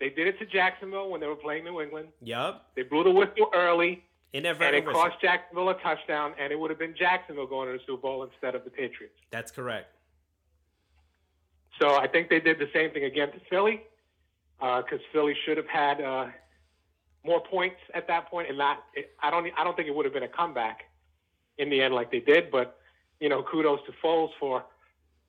[0.00, 2.08] They did it to Jacksonville when they were playing New England.
[2.22, 2.70] Yup.
[2.74, 4.02] They blew the whistle early,
[4.32, 7.70] In that and it cost Jacksonville a touchdown, and it would have been Jacksonville going
[7.70, 9.14] to the Super Bowl instead of the Patriots.
[9.30, 9.94] That's correct.
[11.80, 13.82] So I think they did the same thing again to Philly,
[14.58, 16.26] because Philly should have had uh,
[17.24, 18.84] more points at that point, and not.
[18.94, 19.46] It, I don't.
[19.58, 20.84] I don't think it would have been a comeback
[21.58, 22.50] in the end like they did.
[22.50, 22.78] But
[23.20, 24.64] you know, kudos to Foles for,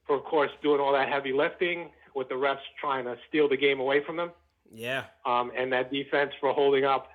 [0.07, 3.57] for of course doing all that heavy lifting with the refs trying to steal the
[3.57, 4.31] game away from them,
[4.71, 5.05] Yeah.
[5.25, 7.09] um, and that defense for holding up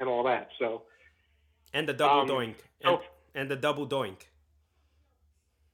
[0.00, 0.48] and all that.
[0.58, 0.82] So
[1.74, 2.54] And the double Um, doink.
[2.86, 2.94] oh.
[2.94, 3.02] And,
[3.42, 4.20] and the double doink.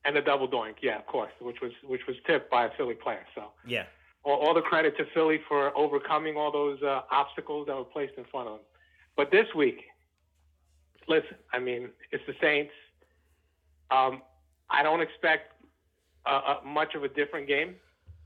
[0.05, 2.95] and the double doink, yeah, of course, which was which was tipped by a Philly
[2.95, 3.25] player.
[3.35, 3.53] So.
[3.67, 3.85] Yeah.
[4.25, 8.15] all, all the credit to Philly for overcoming all those uh, obstacles that were placed
[8.17, 8.65] in front of them.
[9.17, 9.81] But this week,
[11.07, 12.73] listen, I mean, it's the Saints.
[13.91, 14.23] Um,
[14.71, 15.53] I don't expect
[16.27, 17.75] uh, uh, much of a different game.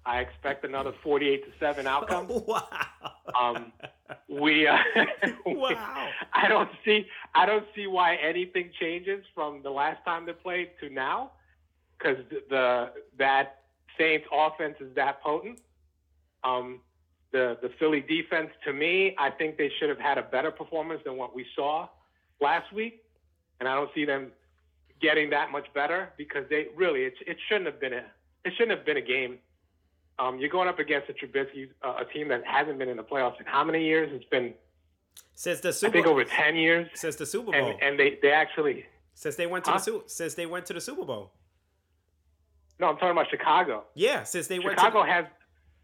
[0.07, 2.27] I expect another 48 to seven outcome.
[2.47, 2.63] wow.
[3.41, 3.73] Um,
[4.29, 4.79] we, uh,
[5.47, 6.09] Wow.
[6.33, 10.71] I don't see, I don't see why anything changes from the last time they played
[10.81, 11.33] to now,
[11.99, 12.19] because
[12.51, 13.61] the that
[13.99, 15.61] Saints offense is that potent.
[16.43, 16.81] Um,
[17.33, 21.01] the the Philly defense, to me, I think they should have had a better performance
[21.05, 21.89] than what we saw
[22.41, 23.03] last week,
[23.61, 24.33] and I don't see them
[25.01, 28.05] getting that much better because they really it, it shouldn't have been a
[28.45, 29.39] it shouldn't have been a game.
[30.19, 33.03] Um, you're going up against a Trubisky, uh, a team that hasn't been in the
[33.03, 34.11] playoffs in how many years?
[34.13, 34.55] It's been
[35.35, 35.91] Since the Super.
[35.91, 37.55] I think over ten years, since the Super Bowl.
[37.55, 39.79] and and they they actually since they went to Huh?
[39.79, 41.33] the Super since they went to the Super Bowl.
[42.79, 43.85] no, I'm talking about Chicago.
[43.95, 45.27] Yeah, since they went Chicago has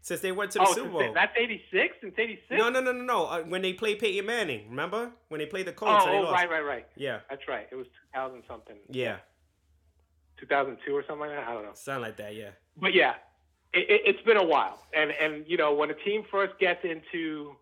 [0.03, 0.99] since they went to the oh Super Bowl.
[0.99, 2.45] they- that's '86 since '86.
[2.51, 3.25] no, no, no, no, no.
[3.25, 6.05] Uh, when they played Peyton Manning, remember when they played the Colts?
[6.07, 6.87] Oh, oh right, right, right.
[6.95, 7.67] Yeah, That's right.
[7.71, 8.77] It was 2000 something.
[8.89, 9.17] yeah,
[10.39, 11.47] 2002 or something like that.
[11.47, 11.71] I don't know.
[11.73, 12.33] something like that.
[12.35, 13.13] Yeah, But yeah,
[13.73, 14.79] it, it's been a while.
[14.93, 17.55] And and you know when a team first gets into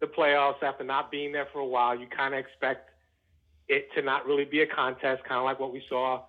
[0.00, 2.90] the playoffs after not being there for a while, you kind of expect
[3.68, 6.22] it to not really be a contest, kind of like what we saw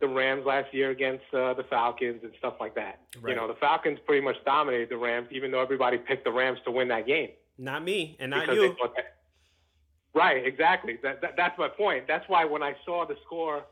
[0.00, 3.00] the Rams last year against uh, the Falcons and stuff like that.
[3.20, 3.30] Right.
[3.30, 6.58] You know, the Falcons pretty much dominated the Rams, even though everybody picked the Rams
[6.66, 7.30] to win that game.
[7.58, 8.76] not me and not you.
[8.96, 9.16] that-
[10.14, 10.98] Right, exactly.
[11.02, 12.06] That, that that's my point.
[12.06, 13.64] That's why when I saw the score,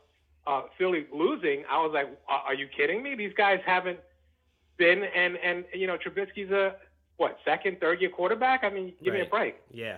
[0.45, 3.15] uh, Philly losing, I was like, are you kidding me?
[3.15, 3.99] These guys haven't
[4.77, 6.75] been and and you know Trubisky's a
[7.17, 8.63] what second, third year quarterback.
[8.63, 9.55] I mean, give me a break.
[9.71, 9.97] Yeah,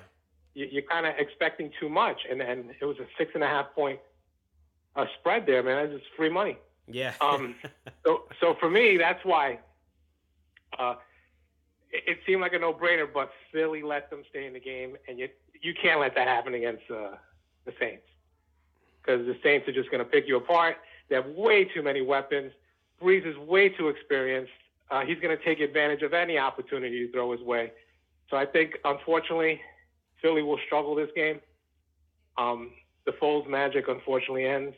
[0.53, 3.47] You, you're kind of expecting too much, and and it was a six and a
[3.47, 3.99] half point
[4.95, 5.87] uh, spread there, man.
[5.87, 6.57] That's just free money.
[6.87, 7.13] yeah.
[7.21, 7.55] Um,
[8.05, 9.59] so, so for me, that's why
[10.77, 10.95] uh,
[11.91, 13.07] it, it seemed like a no-brainer.
[13.11, 15.29] But Philly let them stay in the game, and you
[15.61, 17.15] you can't let that happen against uh,
[17.65, 18.03] the Saints
[19.01, 20.77] because the Saints are just going to pick you apart.
[21.09, 22.51] They have way too many weapons.
[23.01, 24.51] Brees is way too experienced.
[24.91, 27.71] Uh, he's going to take advantage of any opportunity to throw his way.
[28.29, 29.59] So I think, unfortunately,
[30.21, 31.39] Philly will struggle this game.
[32.37, 32.71] Um,
[33.05, 34.75] the Foles magic, unfortunately, ends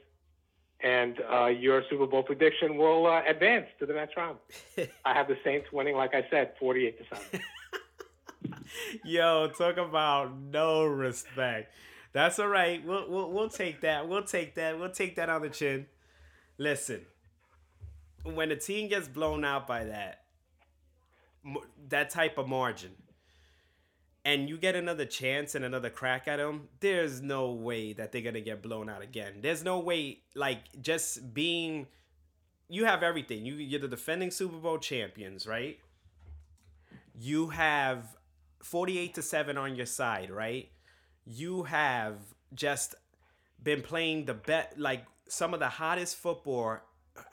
[0.82, 4.38] and uh, your Super Bowl prediction will uh, advance to the next round.
[5.06, 7.46] I have the Saints winning, like I said, forty-eight to seven.
[9.04, 11.74] Yo, talk about no respect.
[12.14, 12.84] That's all right.
[12.86, 14.08] We'll, we'll we'll take that.
[14.08, 14.80] We'll take that.
[14.80, 15.88] We'll take that on the chin.
[16.58, 17.06] Listen,
[18.36, 20.24] when a team gets blown out by that,
[21.90, 22.92] that type of margin,
[24.26, 28.22] and you get another chance and another crack at them, there's no way that they're
[28.22, 29.36] gonna get blown out again.
[29.42, 31.88] There's no way, like just being,
[32.68, 33.46] you have everything.
[33.46, 35.80] You you're the defending Super Bowl champions, right?
[37.18, 38.18] You have
[38.62, 40.70] 48 to 7 on your side, right?
[41.26, 42.18] You have
[42.54, 42.96] just
[43.64, 46.80] been playing the bet like some of the hottest football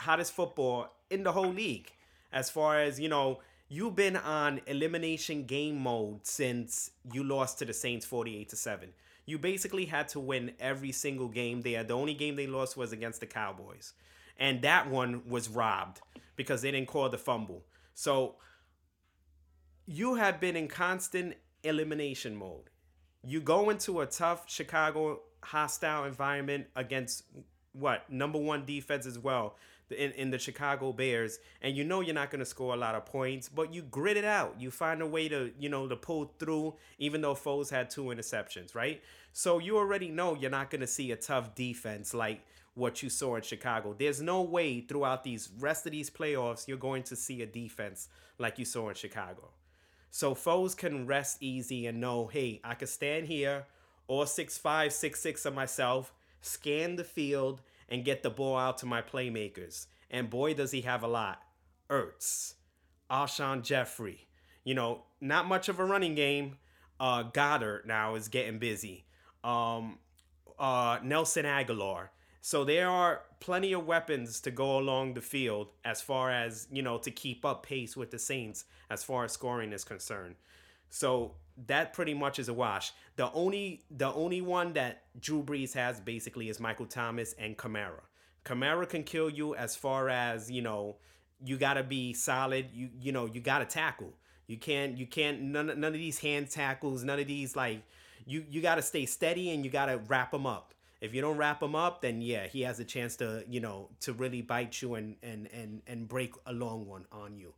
[0.01, 1.91] hottest football in the whole league
[2.33, 7.65] as far as, you know, you've been on elimination game mode since you lost to
[7.65, 8.89] the Saints 48 to 7.
[9.27, 11.83] You basically had to win every single game there.
[11.83, 13.95] The only game they lost was against the Cowboys.
[14.39, 16.01] And that one was robbed
[16.37, 17.65] because they didn't call the fumble.
[17.95, 18.35] So
[19.87, 22.69] you have been in constant elimination mode.
[23.23, 27.25] You go into a tough Chicago hostile environment against
[27.73, 29.57] what number one defense as well
[29.91, 32.95] in, in the Chicago Bears, and you know you're not going to score a lot
[32.95, 34.57] of points, but you grit it out.
[34.59, 38.05] You find a way to you know to pull through, even though Foles had two
[38.05, 39.03] interceptions, right?
[39.33, 43.09] So you already know you're not going to see a tough defense like what you
[43.09, 43.95] saw in Chicago.
[43.97, 48.09] There's no way throughout these rest of these playoffs you're going to see a defense
[48.39, 49.51] like you saw in Chicago.
[50.11, 53.67] So Foles can rest easy and know, hey, I can stand here
[54.07, 58.79] or six five, six six of myself, scan the field, and get the ball out
[58.79, 59.87] to my playmakers.
[60.11, 61.41] And boy, does he have a lot.
[61.91, 62.55] Ertz,
[63.11, 64.29] Alshon Jeffery.
[64.65, 66.57] You know, not much of a running game.
[66.99, 69.05] Uh, Goedert now is getting busy.
[69.43, 69.99] Um,
[70.59, 72.09] uh, Nelson Agholor.
[72.41, 76.83] So there are plenty of weapons to go along the field as far as, you
[76.83, 80.37] know, to keep up pace with the Saints as far as scoring is concerned.
[80.91, 82.93] So that pretty much is a wash.
[83.17, 88.01] The only the only one that Drew Brees has basically is Michael Thomas and Kamara.
[88.45, 90.97] Kamara can kill you as far as, you know,
[91.45, 92.69] you got to be solid.
[92.73, 94.13] You you know, you got to tackle.
[94.47, 97.83] You can't you can't none, none of these hand tackles, none of these like
[98.27, 100.75] you you got to stay steady and you got to wrap them up.
[101.01, 103.91] If you don't wrap him up, then yeah, he has a chance to, you know,
[104.01, 107.55] to really bite you and and and and break a long one on you.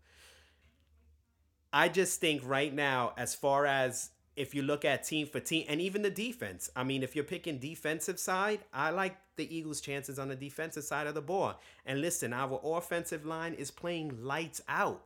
[1.77, 5.67] I just think right now, as far as if you look at team for team
[5.69, 9.83] and even the defense, I mean, if you're picking defensive side, I like the Eagles'
[9.83, 11.61] chances on the defensive side of the ball.
[11.85, 15.03] And listen, our offensive line is playing lights out.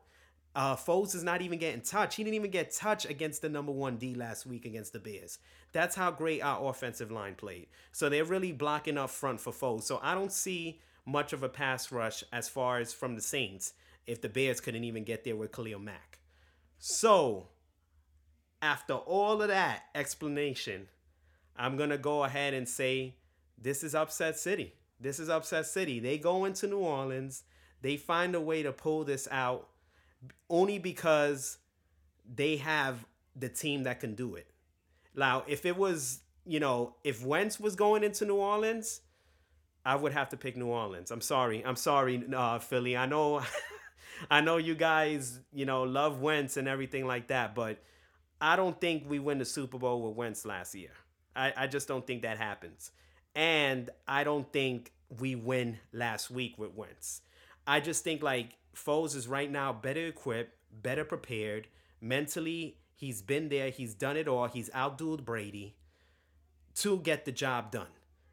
[0.55, 2.15] Uh, Foles is not even getting touched.
[2.15, 5.41] He didn't even get touched against the number one D last week against the Bears.
[5.73, 7.67] That's how great our offensive line played.
[7.91, 9.83] So they're really blocking up front for Foles.
[9.83, 13.73] So I don't see much of a pass rush as far as from the Saints
[14.07, 16.20] if the Bears couldn't even get there with Khalil Mack.
[16.83, 17.49] So,
[18.63, 20.89] after all of that explanation,
[21.55, 23.17] I'm going to go ahead and say
[23.61, 24.73] this is Upset City.
[24.99, 26.01] This is Upset City.
[26.01, 27.45] They go into New Orleans,
[27.83, 29.69] they find a way to pull this out
[30.49, 31.59] only because
[32.35, 33.05] they have
[33.37, 34.47] the team that can do it.
[35.15, 39.03] Now, if it was, you know, if Wentz was going into New Orleans,
[39.85, 41.11] I would have to pick New Orleans.
[41.11, 41.63] I'm sorry.
[41.63, 42.97] I'm sorry, uh, Philly.
[42.97, 43.43] I know
[44.31, 47.83] I know you guys, you know, love Wentz and everything like that, but
[48.41, 50.93] I don't think we win the Super Bowl with Wentz last year.
[51.37, 52.91] I, I just don't think that happens.
[53.35, 57.23] And I don't think we win last week with Wentz.
[57.67, 61.69] I just think like Foles is right now better equipped, better prepared.
[62.01, 65.77] Mentally, he's been there, he's done it all, he's outdueled Brady
[66.77, 67.87] to get the job done.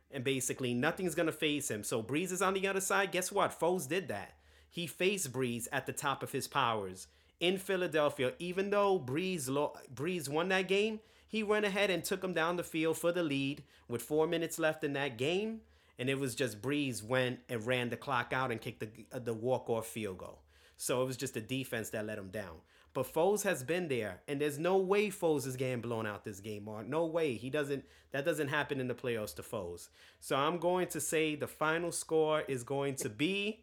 [0.10, 1.84] And basically, nothing's going to faze him.
[1.84, 3.12] So Brees is on the other side.
[3.12, 3.60] Guess what?
[3.60, 4.37] Foles did that
[4.70, 7.08] he faced Brees at the top of his powers
[7.40, 8.34] in Philadelphia.
[8.40, 12.56] Even though Brees, lo- Brees won that game, he went ahead and took him down
[12.56, 15.62] the field for the lead with four minutes left in that game.
[16.00, 19.20] And it was just Brees went and ran the clock out and kicked the, uh,
[19.20, 20.40] the walk off field goal.
[20.78, 22.58] So it was just the defense that let him down.
[22.94, 26.40] But Foles has been there, and there's no way Foles is getting blown out this
[26.40, 26.88] game, Mark.
[26.88, 27.36] No way.
[27.36, 27.86] He doesn't.
[28.12, 29.90] That doesn't happen in the playoffs to Foles.
[30.20, 33.62] So I'm going to say the final score is going to be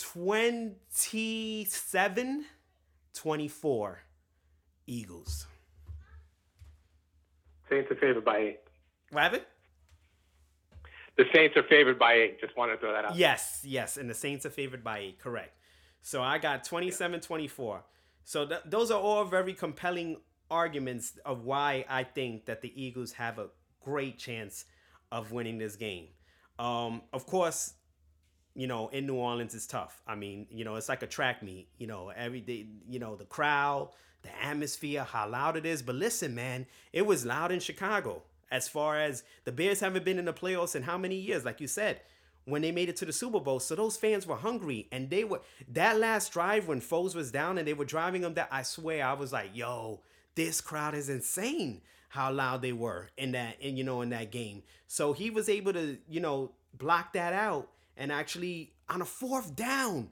[0.00, 2.44] 27
[3.14, 4.00] 24
[4.86, 5.46] Eagles.
[7.70, 8.60] Saints are favored by eight.
[9.10, 9.44] What happened?
[11.16, 12.40] The Saints are favored by eight.
[12.40, 13.16] Just wanted to throw that out.
[13.16, 13.96] Yes, yes.
[13.96, 15.20] And the Saints are favored by eight.
[15.20, 15.56] Correct.
[16.02, 17.84] So I got 27 24.
[18.24, 20.16] So th- those are all very compelling
[20.50, 23.48] arguments of why I think that the Eagles have a
[23.82, 24.64] great chance
[25.12, 26.08] of winning this game.
[26.58, 27.74] Um, of course,
[28.54, 30.00] you know, in New Orleans is tough.
[30.06, 33.16] I mean, you know, it's like a track meet, you know, every day, you know,
[33.16, 33.90] the crowd,
[34.22, 35.82] the atmosphere, how loud it is.
[35.82, 40.18] But listen, man, it was loud in Chicago as far as the Bears haven't been
[40.18, 42.00] in the playoffs in how many years, like you said,
[42.44, 43.58] when they made it to the Super Bowl.
[43.58, 45.40] So those fans were hungry and they were
[45.72, 49.04] that last drive when Foles was down and they were driving them that I swear
[49.04, 50.00] I was like, yo,
[50.34, 54.30] this crowd is insane how loud they were in that in you know in that
[54.30, 54.62] game.
[54.86, 59.54] So he was able to, you know, block that out and actually on a fourth
[59.54, 60.10] down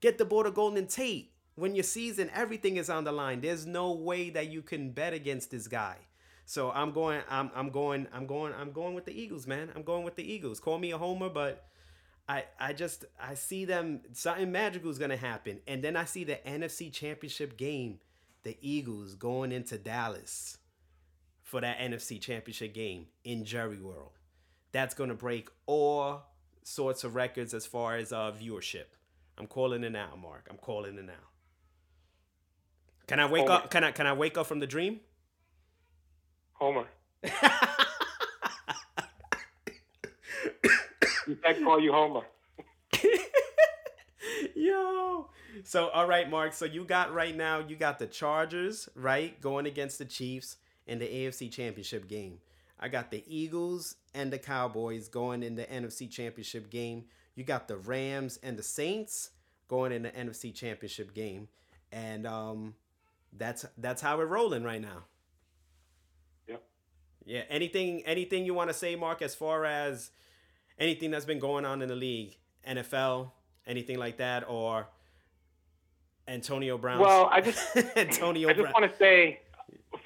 [0.00, 3.40] get the ball to Golden Tate when your season everything is on the line.
[3.40, 5.96] There's no way that you can bet against this guy.
[6.44, 9.70] So I'm going I'm I'm going I'm going I'm going with the Eagles, man.
[9.74, 10.60] I'm going with the Eagles.
[10.60, 11.66] Call me a homer, but
[12.28, 15.60] I I just I see them something magical is to happen.
[15.66, 17.98] And then I see the NFC Championship game,
[18.44, 20.58] the Eagles going into Dallas
[21.42, 24.12] for that NFC Championship game in Jerry World.
[24.72, 26.26] That's to break all
[26.66, 28.86] sorts of records as far as uh, viewership.
[29.38, 30.48] I'm calling it now, Mark.
[30.50, 31.12] I'm calling it now.
[33.06, 33.54] Can I wake Homer.
[33.54, 33.70] up?
[33.70, 34.98] Can I can I wake up from the dream?
[36.54, 36.86] Homer.
[37.22, 37.30] you
[41.42, 42.22] said call you Homer.
[44.56, 45.28] Yo.
[45.62, 46.52] So all right, Mark.
[46.52, 47.60] So you got right now.
[47.60, 50.56] You got the Chargers right going against the Chiefs
[50.86, 52.40] in the AFC Championship game.
[52.80, 57.04] I got the Eagles and the Cowboys going in the NFC Championship game.
[57.34, 59.30] You got the Rams and the Saints
[59.68, 61.48] going in the NFC Championship game,
[61.92, 62.74] and um,
[63.32, 65.04] that's that's how we're rolling right now.
[66.48, 66.62] Yep.
[67.26, 67.42] Yeah.
[67.50, 70.10] Anything anything you want to say, Mark, as far as
[70.78, 72.36] anything that's been going on in the league,
[72.66, 73.30] NFL,
[73.66, 74.88] anything like that, or
[76.26, 77.00] Antonio Brown?
[77.00, 78.72] Well, I just Antonio I just Brown.
[78.80, 79.40] want to say,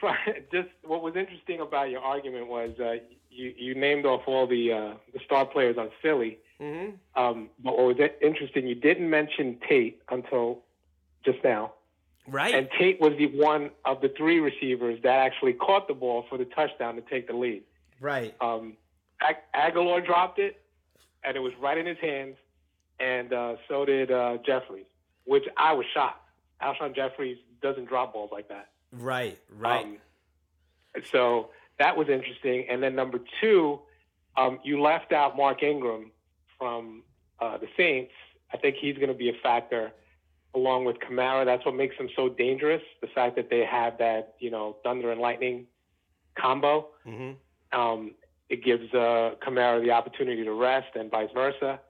[0.52, 2.96] just what was interesting about your argument was uh,
[3.40, 6.38] you you named off all the uh, the star players on Philly.
[6.60, 6.94] Mhm.
[7.16, 10.60] Um, but what was interesting, you didn't mention Tate until
[11.24, 11.72] just now.
[12.26, 12.54] Right.
[12.54, 16.36] And Tate was the one of the three receivers that actually caught the ball for
[16.36, 17.62] the touchdown to take the lead.
[18.00, 18.34] right.
[18.42, 18.76] Um,
[19.22, 20.60] Ag- Agholor dropped it,
[21.24, 22.36] and it was right in his hands,
[22.98, 24.86] and uh, so did uh, Jeffries,
[25.24, 26.26] which I was shocked.
[26.62, 28.68] Alshon Jeffries doesn't drop balls like that.
[28.92, 29.38] Right.
[29.50, 29.84] Right.
[29.86, 29.96] Um,
[31.10, 31.50] so
[31.80, 32.66] that was interesting.
[32.70, 33.80] And then number two,
[34.36, 36.12] um, you left out Mark Ingram
[36.58, 37.02] from
[37.40, 38.12] uh, the Saints.
[38.52, 39.90] I think he's going to be a factor
[40.54, 41.44] along with Kamara.
[41.44, 42.82] That's what makes them so dangerous.
[43.00, 45.66] The fact that they have that, you know, thunder and lightning
[46.40, 46.88] combo.
[47.04, 47.32] hmm
[47.72, 48.14] Um,
[48.48, 51.80] it gives uh, Kamara the opportunity to rest and vice versa.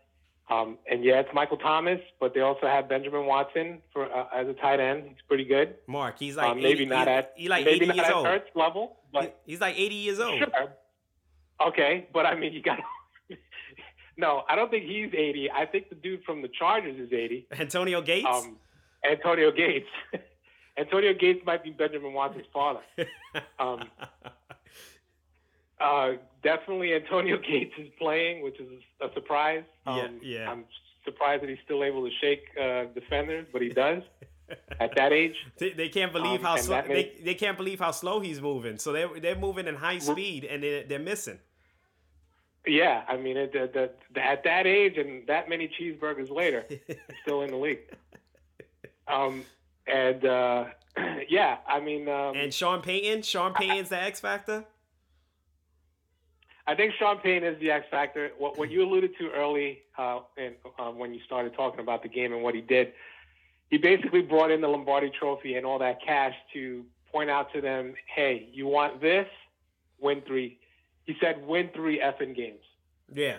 [0.50, 4.46] Um, and yeah, it's Michael Thomas, but they also have Benjamin Watson for uh, as
[4.48, 5.04] a tight end.
[5.08, 5.76] He's pretty good.
[5.86, 8.42] Mark, he's like Um, maybe 80 not at he like maybe 80 not at old.
[8.54, 10.38] Level, but He's like 80 years old.
[10.38, 10.48] Sure.
[11.68, 12.78] Okay, but I mean, you got.
[14.16, 15.50] no, I don't think he's 80.
[15.50, 17.46] I think the dude from the Chargers is 80.
[17.58, 18.26] Antonio Gates.
[18.30, 18.56] Um,
[19.08, 19.88] Antonio Gates.
[20.78, 22.80] Antonio Gates might be Benjamin Watson's father.
[23.60, 23.84] Um,
[25.80, 28.66] uh, definitely Antonio Gates is playing, which is
[29.00, 29.62] a surprise.
[29.86, 30.50] Yeah, Um, yeah.
[30.50, 30.64] I'm
[31.04, 34.02] surprised that he's still able to shake uh, defenders, but he does
[34.78, 35.34] at that age.
[35.58, 38.78] they, they can't believe Um, how slow they, they can't believe how slow he's moving.
[38.78, 41.38] So they're they're moving in high speed and they they're missing.
[42.66, 46.66] Yeah, I mean, it, the, the, at that age and that many cheeseburgers later,
[47.22, 47.80] still in the league.
[49.08, 49.44] Um,
[49.88, 50.66] and uh,
[51.28, 54.64] yeah, I mean, um, And Sean Payton, Sean Payton's the X factor.
[56.66, 58.30] I think Sean Payton is the X factor.
[58.38, 62.08] What, what you alluded to early, uh, in, um, when you started talking about the
[62.08, 62.92] game and what he did,
[63.70, 67.60] he basically brought in the Lombardi Trophy and all that cash to point out to
[67.60, 69.26] them, "Hey, you want this?
[70.00, 70.58] Win three.
[71.04, 72.64] He said, "Win three effing games."
[73.12, 73.38] Yeah.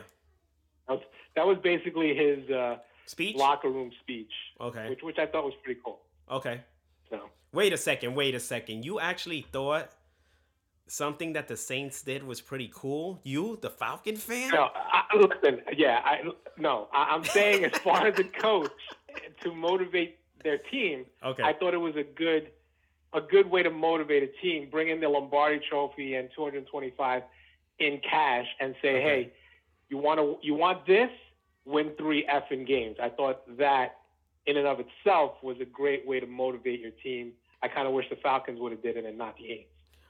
[0.88, 1.02] That was,
[1.36, 3.36] that was basically his uh, Speech.
[3.36, 4.90] locker room speech, Okay.
[4.90, 6.00] which which I thought was pretty cool.
[6.30, 6.62] Okay.
[7.10, 8.16] So Wait a second.
[8.16, 8.84] Wait a second.
[8.86, 9.90] You actually thought
[10.88, 13.20] something that the Saints did was pretty cool.
[13.24, 14.52] You, the Falcon fan.
[14.52, 16.22] no, I, listen, yeah, I
[16.58, 18.72] no, I, I'm saying as far as a coach
[19.42, 21.44] to motivate their team, Okay.
[21.44, 22.52] I thought it was a good
[23.14, 24.70] a good way to motivate a team.
[24.70, 27.24] Bring in the Lombardi Trophy and 225
[27.80, 29.02] in cash and say, Okay.
[29.02, 29.34] hey,
[29.90, 31.10] you want to you want this?
[31.66, 32.98] Win three effing games.
[33.02, 33.98] I thought that
[34.48, 37.34] in and of itself was a great way to motivate your team.
[37.62, 39.66] I kind of wish the Falcons would have did it and not the Aints.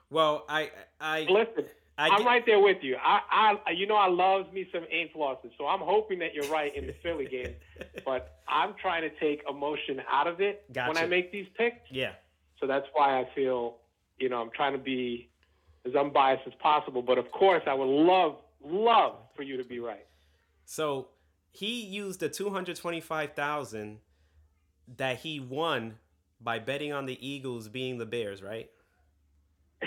[0.10, 0.72] Well, I
[1.02, 1.66] I Listen,
[2.02, 2.95] I I'm right there with you.
[2.95, 6.49] I, I, you know, I love me some Aints losses, so I'm hoping that you're
[6.52, 7.56] right in the Philly game.
[8.06, 11.91] But I'm trying to take emotion out of it when I make these picks.
[11.91, 12.14] yeah.
[12.60, 13.78] So that's why I feel,
[14.18, 15.30] you know, I'm trying to be
[15.86, 17.02] as unbiased as possible.
[17.02, 20.06] But of course, I would love, love for you to be right.
[20.66, 21.08] So
[21.52, 23.99] he used the two hundred twenty-five thousand
[24.97, 25.97] that he won
[26.39, 28.70] by betting on the Eagles being the Bears, right?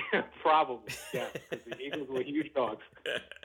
[0.42, 2.82] Probably, yeah, the Eagles were huge dogs.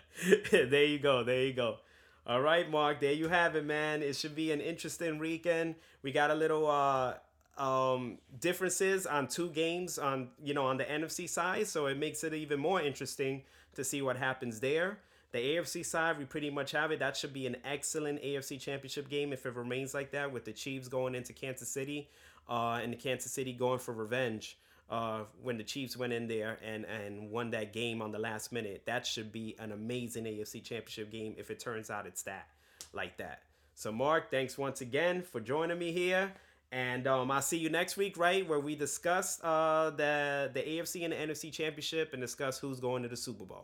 [0.52, 1.24] there you go.
[1.24, 1.78] There you go.
[2.26, 3.02] All right, Mark.
[3.02, 4.04] There you have it, man.
[4.04, 5.76] It should be an interesting weekend.
[6.04, 7.16] We got a little uh
[7.58, 12.24] um differences on two games on you know on the NFC side, so it makes
[12.24, 13.43] it even more interesting
[13.76, 15.00] to see what happens there.
[15.32, 17.00] The AFC side, we pretty much have it.
[17.00, 20.54] That should be an excellent AFC championship game if it remains like that, with the
[20.54, 22.10] Chiefs going into Kansas City,
[22.50, 24.58] uh, and the Kansas City going for revenge
[24.89, 28.51] uh, when the Chiefs went in there and, and won that game on the last
[28.51, 28.83] minute.
[28.85, 32.47] That should be an amazing AFC championship game if it turns out it's that
[32.93, 33.43] like that.
[33.75, 36.33] So Mark, thanks once again for joining me here.
[36.71, 41.03] And um, I'll see you next week, right, where we discuss uh, the the AFC
[41.03, 43.63] and the NFC championship and discuss who's going to the Super Bowl.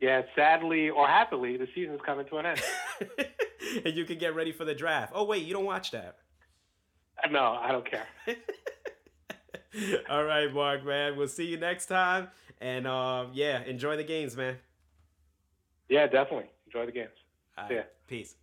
[0.00, 2.62] Yeah, sadly or happily, the season's coming to an end.
[3.84, 5.12] and you can get ready for the draft.
[5.14, 6.16] Oh wait, you don't watch that.
[7.30, 8.06] no, I don't care.
[10.10, 11.16] All right, Mark, man.
[11.16, 12.28] We'll see you next time.
[12.60, 14.56] And um, yeah, enjoy the games, man.
[15.88, 16.50] Yeah, definitely.
[16.66, 17.10] Enjoy the games.
[17.70, 17.82] Ya.
[18.06, 18.36] Peace.